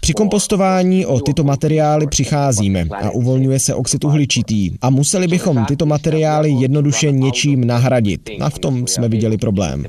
Při 0.00 0.12
kompostování 0.12 1.06
o 1.06 1.20
tyto 1.20 1.44
materiály 1.44 2.06
přicházíme 2.06 2.86
a 3.02 3.10
uvolňuje 3.10 3.58
se 3.58 3.74
oxid 3.74 4.04
uhličitý 4.04 4.70
a 4.80 4.90
museli 4.90 5.28
bychom 5.28 5.64
tyto 5.64 5.86
materiály 5.86 6.50
jednoduše 6.50 7.12
něčím 7.12 7.66
nahradit. 7.66 8.30
A 8.40 8.50
v 8.50 8.58
tom 8.58 8.81
jsme 8.86 9.08
viděli 9.08 9.38
problém. 9.38 9.84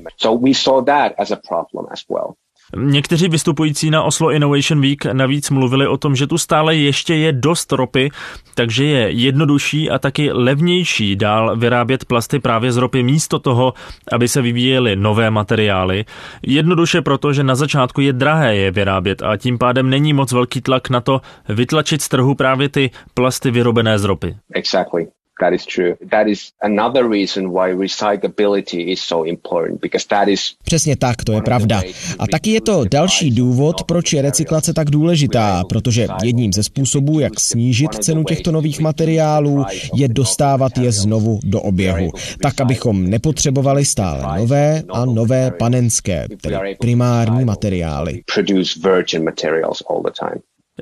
Někteří 2.77 3.29
vystupující 3.29 3.89
na 3.89 4.03
Oslo 4.03 4.31
Innovation 4.31 4.81
Week 4.81 5.05
navíc 5.05 5.49
mluvili 5.49 5.87
o 5.87 5.97
tom, 5.97 6.15
že 6.15 6.27
tu 6.27 6.37
stále 6.37 6.75
ještě 6.75 7.15
je 7.15 7.31
dost 7.31 7.71
ropy, 7.71 8.09
takže 8.55 8.85
je 8.85 9.09
jednodušší 9.11 9.89
a 9.89 9.99
taky 9.99 10.31
levnější 10.31 11.15
dál 11.15 11.57
vyrábět 11.57 12.05
plasty 12.05 12.39
právě 12.39 12.71
z 12.71 12.77
ropy 12.77 13.03
místo 13.03 13.39
toho, 13.39 13.73
aby 14.11 14.27
se 14.27 14.41
vyvíjely 14.41 14.95
nové 14.95 15.29
materiály. 15.31 16.05
Jednoduše 16.43 17.01
proto, 17.01 17.33
že 17.33 17.43
na 17.43 17.55
začátku 17.55 18.01
je 18.01 18.13
drahé 18.13 18.55
je 18.55 18.71
vyrábět 18.71 19.21
a 19.21 19.37
tím 19.37 19.57
pádem 19.57 19.89
není 19.89 20.13
moc 20.13 20.31
velký 20.31 20.61
tlak 20.61 20.89
na 20.89 21.01
to 21.01 21.21
vytlačit 21.49 22.01
z 22.01 22.09
trhu 22.09 22.35
právě 22.35 22.69
ty 22.69 22.91
plasty 23.13 23.51
vyrobené 23.51 23.99
z 23.99 24.03
ropy. 24.03 24.35
Exactly. 24.53 25.07
That 25.43 25.53
is 25.53 25.65
true. 25.65 25.95
That 26.09 26.27
is 26.27 26.51
another 26.61 27.09
reason 27.09 27.51
why 27.51 27.73
recyclability 27.73 28.91
is 28.91 29.01
so 29.03 29.27
important 29.27 29.81
because 29.81 30.07
that 30.07 30.27
is 30.27 30.39
Přesně 30.63 30.95
tak, 30.95 31.23
to 31.23 31.31
je 31.33 31.41
pravda. 31.41 31.81
A 32.19 32.27
taky 32.27 32.51
je 32.51 32.61
to 32.61 32.83
další 32.91 33.31
důvod, 33.31 33.83
proč 33.83 34.13
je 34.13 34.21
recyklace 34.21 34.73
tak 34.73 34.89
důležitá, 34.89 35.63
protože 35.69 36.07
jedním 36.23 36.53
ze 36.53 36.63
způsobů, 36.63 37.19
jak 37.19 37.39
snížit 37.39 37.93
cenu 37.95 38.23
těchto 38.23 38.51
nových 38.51 38.79
materiálů, 38.79 39.65
je 39.95 40.07
dostávat 40.07 40.77
je 40.77 40.91
znovu 40.91 41.39
do 41.43 41.61
oběhu, 41.61 42.11
tak 42.41 42.61
abychom 42.61 43.09
nepotřebovali 43.09 43.85
stále 43.85 44.39
nové 44.39 44.83
a 44.89 45.05
nové 45.05 45.51
panenské, 45.51 46.27
tedy 46.41 46.75
primární 46.79 47.45
materiály. 47.45 48.21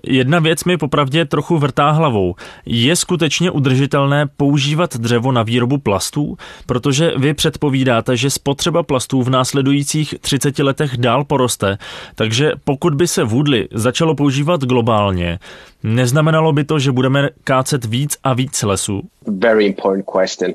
Jedna 0.04 0.40
věc 0.40 0.64
mi 0.64 0.78
popravdě 0.78 1.26
trochu 1.26 1.58
vrtá 1.58 1.92
hlavou. 1.92 2.36
Je 2.66 2.96
skutečně 2.96 3.52
udržitelné 3.52 4.28
používat 4.38 4.98
dřevo 4.98 5.32
na 5.32 5.44
výrobu 5.44 5.78
plastů? 5.78 6.38
Protože 6.66 7.12
vy 7.18 7.34
předpovídáte, 7.34 8.18
že 8.18 8.30
spotřeba 8.30 8.84
plastů 8.84 9.22
v 9.24 9.30
následujících 9.30 10.16
30 10.22 10.60
letech 10.60 10.98
dál 10.98 11.24
poroste, 11.24 11.78
takže 12.16 12.52
pokud 12.64 12.96
by 12.96 13.08
se 13.08 13.24
Woodley 13.24 13.68
začalo 13.72 14.16
používat 14.16 14.62
globálně, 14.62 15.40
neznamenalo 15.84 16.54
by 16.54 16.64
to, 16.64 16.80
že 16.80 16.92
budeme 16.92 17.30
kácet 17.44 17.86
víc 17.86 18.18
a 18.24 18.34
víc 18.34 18.64
lesů? 18.64 19.02
Very 19.28 19.66
important 19.66 20.06
question. 20.06 20.54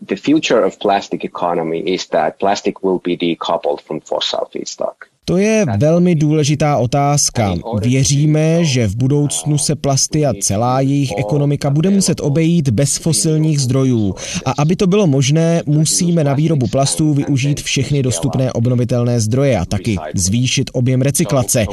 The 0.00 0.16
future 0.16 0.64
of 0.64 0.78
plastic 0.78 1.24
economy 1.24 1.78
is 1.78 2.08
that 2.08 2.34
plastic 2.38 2.74
will 2.82 3.00
be 3.04 3.16
decoupled 3.26 3.80
from 3.86 4.00
fossil 4.00 4.40
feedstock. 4.52 5.07
To 5.28 5.36
je 5.36 5.66
velmi 5.78 6.14
důležitá 6.14 6.76
otázka. 6.76 7.54
Věříme, 7.82 8.64
že 8.64 8.86
v 8.86 8.96
budoucnu 8.96 9.58
se 9.58 9.74
plasty 9.74 10.26
a 10.26 10.34
celá 10.40 10.80
jejich 10.80 11.12
ekonomika 11.18 11.70
bude 11.70 11.90
muset 11.90 12.20
obejít 12.20 12.68
bez 12.68 12.96
fosilních 12.96 13.60
zdrojů. 13.60 14.14
A 14.44 14.50
aby 14.58 14.76
to 14.76 14.86
bylo 14.86 15.06
možné, 15.06 15.62
musíme 15.66 16.24
na 16.24 16.34
výrobu 16.34 16.66
plastů 16.66 17.14
využít 17.14 17.60
všechny 17.60 18.02
dostupné 18.02 18.52
obnovitelné 18.52 19.20
zdroje 19.20 19.58
a 19.58 19.64
taky 19.64 19.96
zvýšit 20.14 20.70
objem 20.72 21.02
recyklace. 21.02 21.66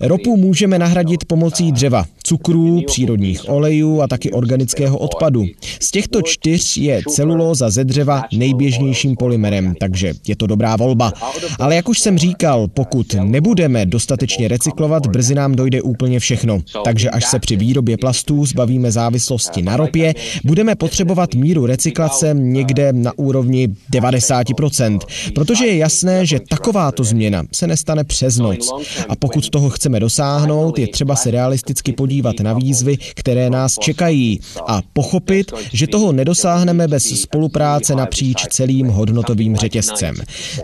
Ropu 0.00 0.36
můžeme 0.36 0.78
nahradit 0.78 1.24
pomocí 1.24 1.72
dřeva, 1.72 2.04
cukrů, 2.22 2.82
přírodních 2.86 3.48
olejů 3.48 4.00
a 4.00 4.08
taky 4.08 4.32
organického 4.32 4.98
odpadu. 4.98 5.44
Z 5.80 5.90
těchto 5.90 6.22
čtyř 6.22 6.76
je 6.76 7.02
celulóza 7.08 7.70
ze 7.70 7.84
dřeva 7.84 8.22
nejběžnějším 8.36 9.16
polymerem, 9.16 9.74
takže 9.80 10.14
je 10.28 10.36
to 10.36 10.46
dobrá 10.46 10.76
volba. 10.76 11.12
Ale 11.58 11.76
jak 11.76 11.88
už 11.88 11.98
jsem 11.98 12.18
říkal, 12.18 12.68
pokud 12.68 13.01
pokud 13.02 13.24
nebudeme 13.24 13.86
dostatečně 13.86 14.48
recyklovat, 14.48 15.06
brzy 15.06 15.34
nám 15.34 15.54
dojde 15.54 15.82
úplně 15.82 16.20
všechno. 16.20 16.60
Takže 16.84 17.10
až 17.10 17.24
se 17.24 17.38
při 17.38 17.56
výrobě 17.56 17.96
plastů 17.96 18.46
zbavíme 18.46 18.92
závislosti 18.92 19.62
na 19.62 19.76
ropě, 19.76 20.14
budeme 20.44 20.74
potřebovat 20.74 21.34
míru 21.34 21.66
recyklace 21.66 22.34
někde 22.38 22.92
na 22.92 23.12
úrovni 23.18 23.68
90%, 23.92 24.98
protože 25.34 25.66
je 25.66 25.76
jasné, 25.76 26.26
že 26.26 26.40
takováto 26.48 27.04
změna 27.04 27.44
se 27.52 27.66
nestane 27.66 28.04
přes 28.04 28.38
noc. 28.38 28.72
A 29.08 29.16
pokud 29.16 29.50
toho 29.50 29.70
chceme 29.70 30.00
dosáhnout, 30.00 30.78
je 30.78 30.86
třeba 30.88 31.16
se 31.16 31.30
realisticky 31.30 31.92
podívat 31.92 32.40
na 32.40 32.52
výzvy, 32.52 32.96
které 33.14 33.50
nás 33.50 33.78
čekají 33.78 34.40
a 34.66 34.80
pochopit, 34.92 35.52
že 35.72 35.86
toho 35.86 36.12
nedosáhneme 36.12 36.88
bez 36.88 37.04
spolupráce 37.04 37.94
napříč 37.94 38.46
celým 38.50 38.88
hodnotovým 38.88 39.56
řetězcem. 39.56 40.14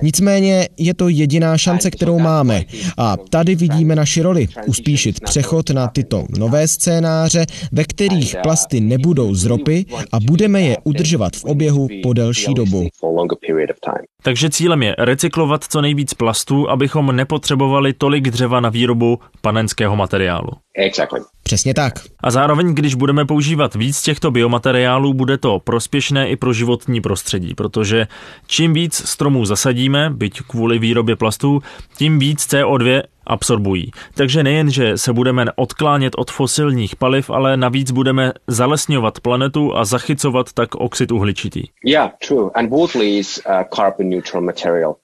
Nicméně 0.03 0.68
je 0.79 0.94
to 0.94 1.09
jediná 1.09 1.59
šance, 1.59 1.90
kterou 1.90 2.18
máme. 2.28 2.64
A 2.96 3.16
tady 3.16 3.54
vidíme 3.54 3.96
naši 3.96 4.22
roli. 4.22 4.48
Uspíšit 4.66 5.20
přechod 5.20 5.70
na 5.70 5.88
tyto 5.88 6.26
nové 6.38 6.68
scénáře, 6.68 7.46
ve 7.72 7.84
kterých 7.84 8.36
plasty 8.42 8.80
nebudou 8.80 9.34
z 9.34 9.44
ropy 9.44 9.86
a 10.12 10.20
budeme 10.20 10.60
je 10.60 10.76
udržovat 10.84 11.36
v 11.36 11.44
oběhu 11.44 11.88
po 12.02 12.12
delší 12.12 12.54
dobu. 12.54 12.88
Takže 14.22 14.50
cílem 14.50 14.83
je 14.83 14.94
recyklovat 14.98 15.64
co 15.64 15.81
nejvíc 15.81 16.14
plastů, 16.14 16.70
abychom 16.70 17.16
nepotřebovali 17.16 17.92
tolik 17.92 18.31
dřeva 18.31 18.61
na 18.61 18.68
výrobu 18.68 19.20
panenského 19.40 19.96
materiálu. 19.96 20.50
Exactly. 20.76 21.20
Přesně 21.42 21.74
tak. 21.74 21.92
A 22.22 22.31
zároveň, 22.31 22.74
když 22.74 22.94
budeme 22.94 23.24
používat 23.24 23.74
víc 23.74 24.02
těchto 24.02 24.31
biomateriálů, 24.31 25.14
bude 25.14 25.38
to 25.38 25.59
prospěšné 25.59 26.28
i 26.28 26.37
pro 26.37 26.52
životní 26.52 27.00
prostředí, 27.00 27.54
protože 27.54 28.07
čím 28.46 28.72
víc 28.72 28.94
stromů 28.94 29.44
zasadíme, 29.44 30.11
byť 30.11 30.40
kvůli 30.40 30.78
výrobě 30.78 31.16
plastů, 31.16 31.62
tím 31.96 32.18
víc 32.18 32.40
CO2 32.40 33.02
absorbují. 33.28 33.90
Takže 34.14 34.42
nejen, 34.42 34.70
že 34.70 34.98
se 34.98 35.12
budeme 35.12 35.46
odklánět 35.56 36.12
od 36.16 36.30
fosilních 36.30 36.96
paliv, 36.96 37.30
ale 37.30 37.56
navíc 37.56 37.90
budeme 37.90 38.32
zalesňovat 38.46 39.20
planetu 39.20 39.76
a 39.76 39.84
zachycovat 39.84 40.52
tak 40.52 40.74
oxid 40.74 41.12
uhličitý. 41.12 41.62
Yeah, 41.84 42.10
true. 42.28 42.50
And 42.54 42.70
Woodley 42.70 43.18
is 43.18 43.42
a 43.46 43.64
carbon 43.64 44.08
neutral 44.08 44.42
material. 44.42 44.94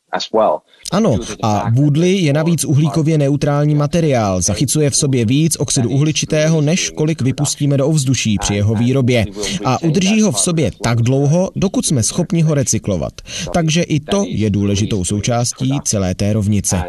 Ano, 0.92 1.18
a 1.42 1.70
vůdli 1.70 2.12
je 2.12 2.33
navíc 2.33 2.64
uhlíkově 2.64 3.18
neutrální 3.18 3.74
materiál. 3.74 4.40
Zachycuje 4.40 4.90
v 4.90 4.96
sobě 4.96 5.24
víc 5.24 5.57
oxidu 5.61 5.90
uhličitého, 5.90 6.61
než 6.61 6.90
kolik 6.90 7.22
vypustíme 7.22 7.77
do 7.77 7.87
ovzduší 7.87 8.38
při 8.38 8.55
jeho 8.55 8.74
výrobě. 8.74 9.24
A 9.64 9.83
udrží 9.83 10.22
ho 10.22 10.33
v 10.33 10.40
sobě 10.40 10.70
tak 10.83 11.03
dlouho, 11.03 11.50
dokud 11.57 11.87
jsme 11.87 12.03
schopni 12.03 12.42
ho 12.42 12.55
recyklovat. 12.55 13.12
Takže 13.55 13.83
i 13.83 14.00
to 14.00 14.24
je 14.29 14.50
důležitou 14.50 15.05
součástí 15.05 15.72
celé 15.85 16.14
té 16.14 16.33
rovnice. 16.33 16.83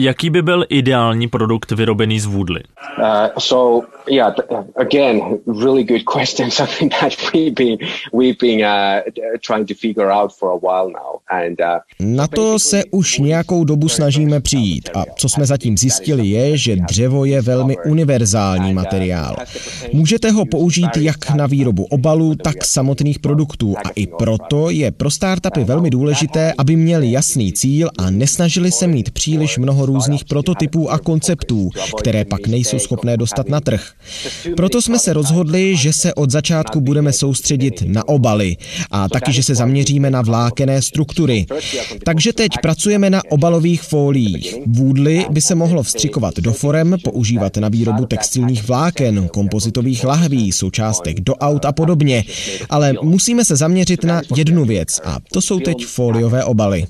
Jaký 0.00 0.30
by 0.30 0.42
byl 0.42 0.64
ideální 0.68 1.28
produkt 1.28 1.70
vyrobený 1.72 2.20
z 2.20 2.26
vůdly? 2.26 2.60
Uh, 2.98 3.04
so 3.38 3.86
yeah, 4.08 4.34
again, 4.76 5.20
really 5.62 5.84
good 5.84 6.02
question. 6.04 6.50
Something 6.60 6.92
that 7.00 7.12
we've 7.34 7.54
been 7.54 7.78
we've 8.12 8.36
been 8.40 8.64
uh, 8.64 9.00
trying 9.46 9.68
to 9.68 9.74
figure 9.74 10.12
out 10.12 10.32
for 10.32 10.50
a 10.50 10.56
while 10.56 10.92
now. 10.92 11.20
And 11.28 11.60
uh, 11.60 11.80
na 12.00 12.26
to 12.26 12.58
se 12.58 12.82
už 12.90 13.18
nějakou 13.18 13.64
dobu 13.64 13.88
snažíme 13.88 14.40
přijít 14.40 14.90
a 14.94 15.04
co 15.16 15.28
jsme 15.28 15.46
zatím 15.46 15.78
zjistili 15.78 16.26
je, 16.26 16.56
že 16.56 16.76
dřevo 16.76 17.24
je 17.24 17.42
velmi 17.42 17.76
univerzální 17.86 18.72
materiál. 18.72 19.36
Můžete 19.92 20.30
ho 20.30 20.46
použít 20.46 20.96
jak 20.96 21.30
na 21.30 21.46
výrobu 21.46 21.84
obalů, 21.84 22.34
tak 22.34 22.64
samotných 22.64 23.18
produktů 23.18 23.74
a 23.84 23.88
i 23.94 24.06
proto 24.06 24.70
je 24.70 24.90
pro 24.90 25.10
startupy 25.10 25.64
velmi 25.64 25.90
důležité, 25.90 26.52
aby 26.58 26.76
měli 26.76 27.10
jasný 27.12 27.52
cíl 27.52 27.90
a 27.98 28.10
nesnažili 28.10 28.72
se 28.72 28.86
mít 28.86 29.10
příliš 29.10 29.58
mnoho 29.58 29.86
různých 29.94 30.24
prototypů 30.24 30.90
a 30.90 30.98
konceptů, 30.98 31.70
které 31.98 32.24
pak 32.24 32.46
nejsou 32.46 32.78
schopné 32.78 33.16
dostat 33.16 33.48
na 33.48 33.60
trh. 33.60 33.92
Proto 34.56 34.82
jsme 34.82 34.98
se 34.98 35.12
rozhodli, 35.12 35.76
že 35.76 35.92
se 35.92 36.14
od 36.14 36.30
začátku 36.30 36.80
budeme 36.80 37.12
soustředit 37.12 37.82
na 37.86 38.08
obaly 38.08 38.56
a 38.90 39.08
taky, 39.08 39.32
že 39.32 39.42
se 39.42 39.54
zaměříme 39.54 40.10
na 40.10 40.22
vlákené 40.22 40.82
struktury. 40.82 41.46
Takže 42.04 42.32
teď 42.32 42.50
pracujeme 42.62 43.10
na 43.10 43.22
obalových 43.30 43.82
fóliích. 43.82 44.54
Vůdly 44.66 45.26
by 45.30 45.40
se 45.40 45.54
mohlo 45.54 45.82
vstřikovat 45.82 46.36
do 46.36 46.52
forem, 46.52 46.96
používat 47.04 47.56
na 47.56 47.68
výrobu 47.68 48.06
textilních 48.06 48.68
vláken, 48.68 49.28
kompozitových 49.28 50.04
lahví, 50.04 50.52
součástek 50.52 51.20
do 51.20 51.34
aut 51.34 51.64
a 51.64 51.72
podobně. 51.72 52.24
Ale 52.70 52.94
musíme 53.02 53.44
se 53.44 53.56
zaměřit 53.56 54.04
na 54.04 54.22
jednu 54.36 54.64
věc 54.64 55.00
a 55.04 55.18
to 55.32 55.40
jsou 55.40 55.60
teď 55.60 55.86
foliové 55.86 56.44
obaly. 56.44 56.84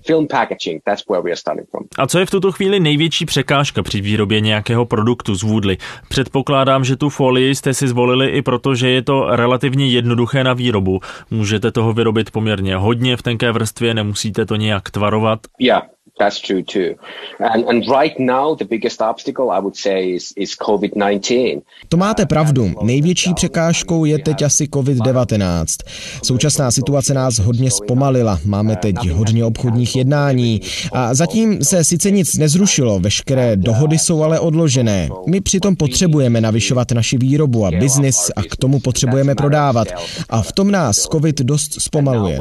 A 1.98 2.06
co 2.06 2.18
je 2.18 2.26
v 2.26 2.30
tuto 2.30 2.52
chvíli 2.52 2.79
největší 2.80 3.26
překážka 3.26 3.82
při 3.82 4.00
výrobě 4.00 4.40
nějakého 4.40 4.84
produktu 4.84 5.34
z 5.34 5.42
vůdly? 5.42 5.78
Předpokládám, 6.08 6.84
že 6.84 6.96
tu 6.96 7.08
folii 7.08 7.54
jste 7.54 7.74
si 7.74 7.88
zvolili 7.88 8.28
i 8.28 8.42
proto, 8.42 8.74
že 8.74 8.88
je 8.88 9.02
to 9.02 9.36
relativně 9.36 9.88
jednoduché 9.88 10.44
na 10.44 10.52
výrobu. 10.52 11.00
Můžete 11.30 11.72
toho 11.72 11.92
vyrobit 11.92 12.30
poměrně 12.30 12.76
hodně 12.76 13.16
v 13.16 13.22
tenké 13.22 13.52
vrstvě, 13.52 13.94
nemusíte 13.94 14.46
to 14.46 14.56
nějak 14.56 14.90
tvarovat. 14.90 15.40
Yeah, 15.60 15.82
That's 16.20 16.40
true 16.40 16.62
too. 16.62 16.96
And, 17.38 17.64
and 17.68 17.84
right 18.00 18.18
now 18.18 18.54
the 18.54 18.64
biggest 18.64 19.00
obstacle 19.00 19.50
I 19.50 19.60
would 19.60 19.76
say 19.76 20.10
is, 20.14 20.32
is 20.36 20.54
COVID-19. 20.56 21.60
To 21.88 21.96
máte 21.96 22.26
pravdu. 22.26 22.70
Největší 22.82 23.34
překážkou 23.34 24.04
je 24.04 24.18
teď 24.18 24.42
asi 24.42 24.64
COVID-19. 24.64 25.64
Současná 26.22 26.70
situace 26.70 27.14
nás 27.14 27.38
hodně 27.38 27.70
zpomalila. 27.70 28.38
Máme 28.44 28.76
teď 28.76 29.08
hodně 29.10 29.44
obchodních 29.44 29.96
jednání 29.96 30.60
a 30.92 31.14
zatím 31.14 31.64
se 31.64 31.84
sice 31.84 32.10
nic 32.10 32.38
nezrušilo, 32.38 33.00
veškeré 33.00 33.56
dohody 33.56 33.98
jsou 33.98 34.22
ale 34.22 34.40
odložené. 34.40 35.08
My 35.26 35.40
přitom 35.40 35.76
potřebujeme 35.76 36.40
navyšovat 36.40 36.90
naši 36.92 37.18
výrobu 37.18 37.66
a 37.66 37.70
biznis 37.70 38.30
a 38.36 38.42
k 38.42 38.56
tomu 38.56 38.80
potřebujeme 38.80 39.34
prodávat. 39.34 39.88
A 40.28 40.42
v 40.42 40.52
tom 40.52 40.70
nás 40.70 40.96
COVID 40.96 41.40
dost 41.40 41.82
zpomaluje. 41.82 42.38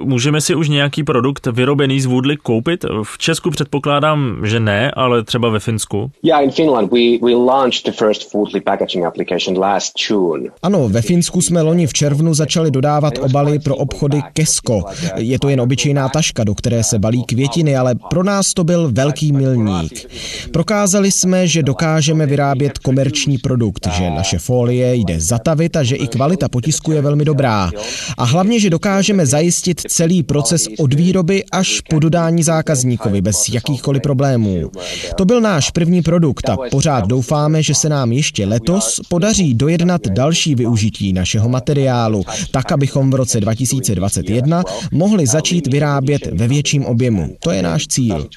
Můžeme 0.00 0.40
si 0.40 0.54
už 0.54 0.68
nějaký 0.68 1.04
produkt 1.04 1.46
vyrobený 1.46 2.00
z 2.00 2.06
vůdly 2.06 2.36
koupit? 2.44 2.84
V 3.02 3.18
Česku 3.18 3.50
předpokládám, 3.50 4.36
že 4.44 4.60
ne, 4.60 4.90
ale 4.90 5.24
třeba 5.24 5.48
ve 5.48 5.60
Finsku. 5.60 6.10
Yeah, 6.22 6.44
in 6.44 6.50
Finland 6.50 6.92
we, 6.92 6.98
we 7.22 7.34
launched 7.34 7.84
the 7.84 7.92
first 7.92 8.30
foodly 8.30 8.60
packaging 8.60 9.04
application 9.04 9.58
last 9.58 9.92
June. 10.10 10.50
Ano, 10.62 10.88
ve 10.88 11.02
Finsku 11.02 11.40
jsme 11.40 11.62
loni 11.62 11.86
v 11.86 11.92
červnu 11.92 12.34
začali 12.34 12.70
dodávat 12.70 13.14
obaly 13.20 13.58
pro 13.58 13.76
obchody 13.76 14.22
Kesko. 14.32 14.82
Je 15.16 15.38
to 15.38 15.48
jen 15.48 15.60
obyčejná 15.60 16.08
taška, 16.08 16.44
do 16.44 16.54
které 16.54 16.84
se 16.84 16.98
balí 16.98 17.24
květiny, 17.24 17.76
ale 17.76 17.94
pro 18.10 18.24
nás 18.24 18.54
to 18.54 18.64
byl 18.64 18.90
velký 18.92 19.32
milník. 19.32 20.06
Prokázali 20.52 21.12
jsme, 21.12 21.46
že 21.46 21.62
dokážeme 21.62 22.26
vyrábět 22.26 22.78
komerční 22.78 23.38
produkt, 23.38 23.88
že 23.92 24.10
naše 24.10 24.38
folie 24.38 24.94
jde 24.94 25.20
zatavit 25.20 25.76
a 25.76 25.82
že 25.82 25.96
i 25.96 26.06
kvalita 26.06 26.48
potisku 26.48 26.92
je 26.92 27.02
velmi 27.02 27.24
dobrá. 27.24 27.70
A 28.18 28.24
hlavně, 28.24 28.60
že 28.60 28.70
dokážeme 28.70 29.26
zajistit 29.26 29.80
celý 29.88 30.22
proces 30.22 30.68
od 30.78 30.94
výroby 30.94 31.44
až 31.52 31.80
po 31.80 31.98
dodání 31.98 32.33
dodání 32.34 32.42
zákazníkovi 32.42 33.20
bez 33.20 33.48
jakýchkoliv 33.48 34.02
problémů. 34.02 34.70
To 35.16 35.24
byl 35.24 35.40
náš 35.40 35.70
první 35.70 36.02
produkt 36.02 36.48
a 36.48 36.56
pořád 36.70 37.06
doufáme, 37.06 37.62
že 37.62 37.74
se 37.74 37.88
nám 37.88 38.12
ještě 38.12 38.46
letos 38.46 39.00
podaří 39.08 39.54
dojednat 39.54 40.06
další 40.08 40.54
využití 40.54 41.12
našeho 41.12 41.48
materiálu, 41.48 42.22
tak 42.50 42.72
abychom 42.72 43.10
v 43.10 43.14
roce 43.14 43.40
2021 43.40 44.62
mohli 44.92 45.26
začít 45.26 45.66
vyrábět 45.66 46.26
ve 46.26 46.48
větším 46.48 46.86
objemu. 46.86 47.36
To 47.40 47.50
je 47.50 47.62
náš 47.62 47.86
cíl. 47.86 48.28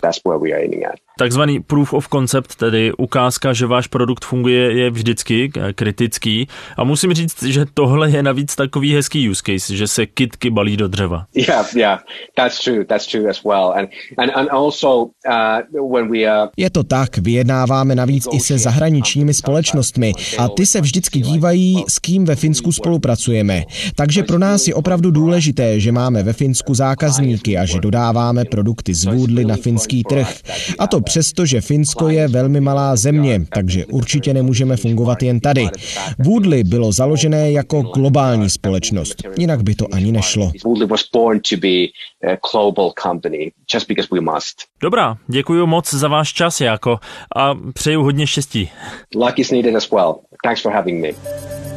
Takzvaný 1.18 1.60
proof 1.60 1.94
of 1.94 2.08
concept, 2.10 2.56
tedy 2.56 2.94
ukázka, 2.98 3.54
že 3.54 3.66
váš 3.66 3.88
produkt 3.88 4.26
funguje, 4.26 4.78
je 4.78 4.90
vždycky 4.90 5.52
kritický. 5.76 6.48
A 6.78 6.84
musím 6.84 7.14
říct, 7.14 7.44
že 7.44 7.66
tohle 7.74 8.10
je 8.10 8.24
navíc 8.24 8.56
takový 8.56 8.94
hezký 8.94 9.30
use 9.30 9.42
case, 9.46 9.76
že 9.76 9.88
se 9.88 10.06
kitky 10.06 10.50
balí 10.50 10.78
do 10.78 10.88
dřeva. 10.88 11.26
Yeah, 11.36 11.76
yeah, 11.76 12.00
that's 12.36 12.64
true, 12.64 12.86
that's 12.86 13.08
true 13.08 13.30
as 13.30 13.44
well. 13.44 13.74
And, 13.76 13.90
and, 14.18 14.32
and 14.36 14.50
also, 14.52 15.04
uh, 15.04 15.92
when 15.94 16.12
we, 16.12 16.44
uh... 16.44 16.50
Je 16.58 16.70
to 16.70 16.84
tak, 16.84 17.18
vyjednáváme 17.18 17.96
navíc 17.96 18.28
i 18.32 18.40
se 18.40 18.58
zahraničními 18.58 19.34
společnostmi 19.34 20.12
a 20.38 20.50
ty 20.50 20.66
se 20.66 20.82
vždycky 20.82 21.20
dívají, 21.20 21.84
s 21.88 22.00
kým 22.00 22.26
ve 22.26 22.36
Finsku 22.36 22.72
spolupracujeme. 22.72 23.64
Takže 23.96 24.24
pro 24.24 24.40
nás 24.40 24.68
je 24.68 24.74
opravdu 24.74 25.12
důležité, 25.12 25.80
že 25.80 25.92
máme 25.92 26.24
ve 26.24 26.34
Finsku 26.34 26.74
zákazníky 26.74 27.58
a 27.58 27.66
že 27.66 27.80
dodáváme 27.80 28.46
produkty 28.46 28.94
z 28.94 29.06
Vůdly 29.06 29.46
na 29.46 29.56
finský 29.56 30.04
trh. 30.04 30.36
A 30.80 30.88
to 30.88 31.02
přesto, 31.08 31.46
že 31.46 31.62
Finsko 31.62 32.10
je 32.10 32.28
velmi 32.28 32.62
malá 32.62 32.96
země, 32.96 33.46
takže 33.54 33.86
určitě 33.86 34.34
nemůžeme 34.34 34.78
fungovat 34.78 35.24
jen 35.24 35.39
tady. 35.39 35.67
Woodley 36.20 36.63
bylo 36.63 36.91
založené 36.91 37.52
jako 37.52 37.82
globální 37.82 38.50
společnost, 38.50 39.24
jinak 39.38 39.63
by 39.63 39.76
to 39.76 39.86
ani 39.91 40.12
nešlo. 40.12 40.52
Dobrá, 44.82 45.17
děkuji 45.28 45.67
moc 45.67 45.93
za 45.93 46.08
váš 46.08 46.34
čas, 46.34 46.62
jako 46.62 47.00
a 47.36 47.56
přeju 47.74 48.04
hodně 48.04 48.28
štěstí. 48.28 48.70
Luck 49.15 49.39
is 49.39 49.52
needed 49.52 49.76
as 49.76 49.91
well. 49.91 50.15
Thanks 50.43 50.62
for 50.62 50.72
having 50.72 51.02
me. 51.02 51.10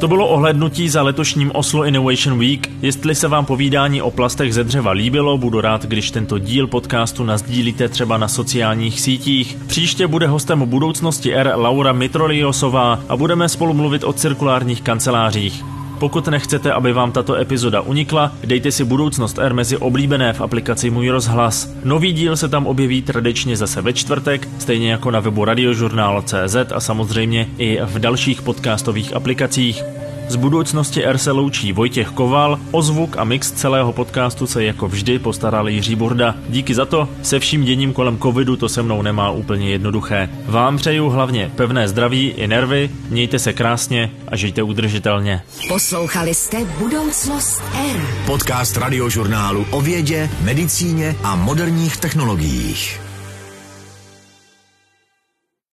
To 0.00 0.08
bylo 0.08 0.28
ohlednutí 0.28 0.88
za 0.88 1.02
letošním 1.02 1.50
Oslo 1.54 1.84
Innovation 1.84 2.38
Week. 2.38 2.70
Jestli 2.82 3.14
se 3.14 3.28
vám 3.28 3.46
povídání 3.46 4.02
o 4.02 4.10
plastech 4.10 4.54
ze 4.54 4.64
dřeva 4.64 4.90
líbilo, 4.92 5.38
budu 5.38 5.60
rád, 5.60 5.86
když 5.86 6.10
tento 6.10 6.38
díl 6.38 6.66
podcastu 6.66 7.24
nazdílíte 7.24 7.88
třeba 7.88 8.18
na 8.18 8.28
sociálních 8.28 9.00
sítích. 9.20 9.56
Příště 9.66 10.06
bude 10.06 10.26
hostem 10.26 10.60
budoucnosti 10.60 11.34
R 11.34 11.52
Laura 11.54 11.92
Mitroliosová 11.92 13.00
a 13.08 13.16
budeme 13.16 13.48
spolu 13.48 13.74
mluvit 13.74 14.04
o 14.04 14.12
cirkulárních 14.12 14.82
kancelářích. 14.82 15.64
Pokud 15.98 16.28
nechcete, 16.28 16.72
aby 16.72 16.92
vám 16.92 17.12
tato 17.12 17.34
epizoda 17.34 17.80
unikla, 17.80 18.32
dejte 18.44 18.72
si 18.72 18.84
budoucnost 18.84 19.38
R 19.38 19.54
mezi 19.54 19.76
oblíbené 19.76 20.32
v 20.32 20.40
aplikaci 20.40 20.90
Můj 20.90 21.08
rozhlas. 21.08 21.68
Nový 21.84 22.12
díl 22.12 22.36
se 22.36 22.48
tam 22.48 22.66
objeví 22.66 23.02
tradičně 23.02 23.56
zase 23.56 23.82
ve 23.82 23.92
čtvrtek, 23.92 24.48
stejně 24.58 24.90
jako 24.90 25.10
na 25.10 25.20
webu 25.20 25.44
radiožurnál.cz 25.44 26.56
a 26.74 26.80
samozřejmě 26.80 27.48
i 27.58 27.78
v 27.84 27.98
dalších 27.98 28.42
podcastových 28.42 29.16
aplikacích. 29.16 29.99
Z 30.30 30.36
budoucnosti 30.36 31.04
R 31.04 31.18
se 31.18 31.30
loučí 31.30 31.72
Vojtěch 31.72 32.08
Koval, 32.08 32.60
o 32.70 32.82
zvuk 32.82 33.16
a 33.16 33.24
mix 33.24 33.50
celého 33.50 33.92
podcastu 33.92 34.46
se 34.46 34.64
jako 34.64 34.88
vždy 34.88 35.18
postaral 35.18 35.68
Jiří 35.68 35.94
Burda. 35.96 36.34
Díky 36.48 36.74
za 36.74 36.86
to, 36.86 37.08
se 37.22 37.40
vším 37.40 37.64
děním 37.64 37.92
kolem 37.92 38.18
covidu 38.18 38.56
to 38.56 38.68
se 38.68 38.82
mnou 38.82 39.02
nemá 39.02 39.30
úplně 39.30 39.70
jednoduché. 39.70 40.28
Vám 40.46 40.76
přeju 40.76 41.08
hlavně 41.08 41.52
pevné 41.56 41.88
zdraví 41.88 42.28
i 42.28 42.46
nervy, 42.46 42.90
mějte 43.08 43.38
se 43.38 43.52
krásně 43.52 44.10
a 44.28 44.36
žijte 44.36 44.62
udržitelně. 44.62 45.42
Poslouchali 45.68 46.34
jste 46.34 46.64
Budoucnost 46.64 47.62
R. 47.94 48.00
Podcast 48.26 48.76
radiožurnálu 48.76 49.66
o 49.70 49.80
vědě, 49.80 50.30
medicíně 50.42 51.16
a 51.22 51.36
moderních 51.36 51.96
technologiích. 51.96 53.09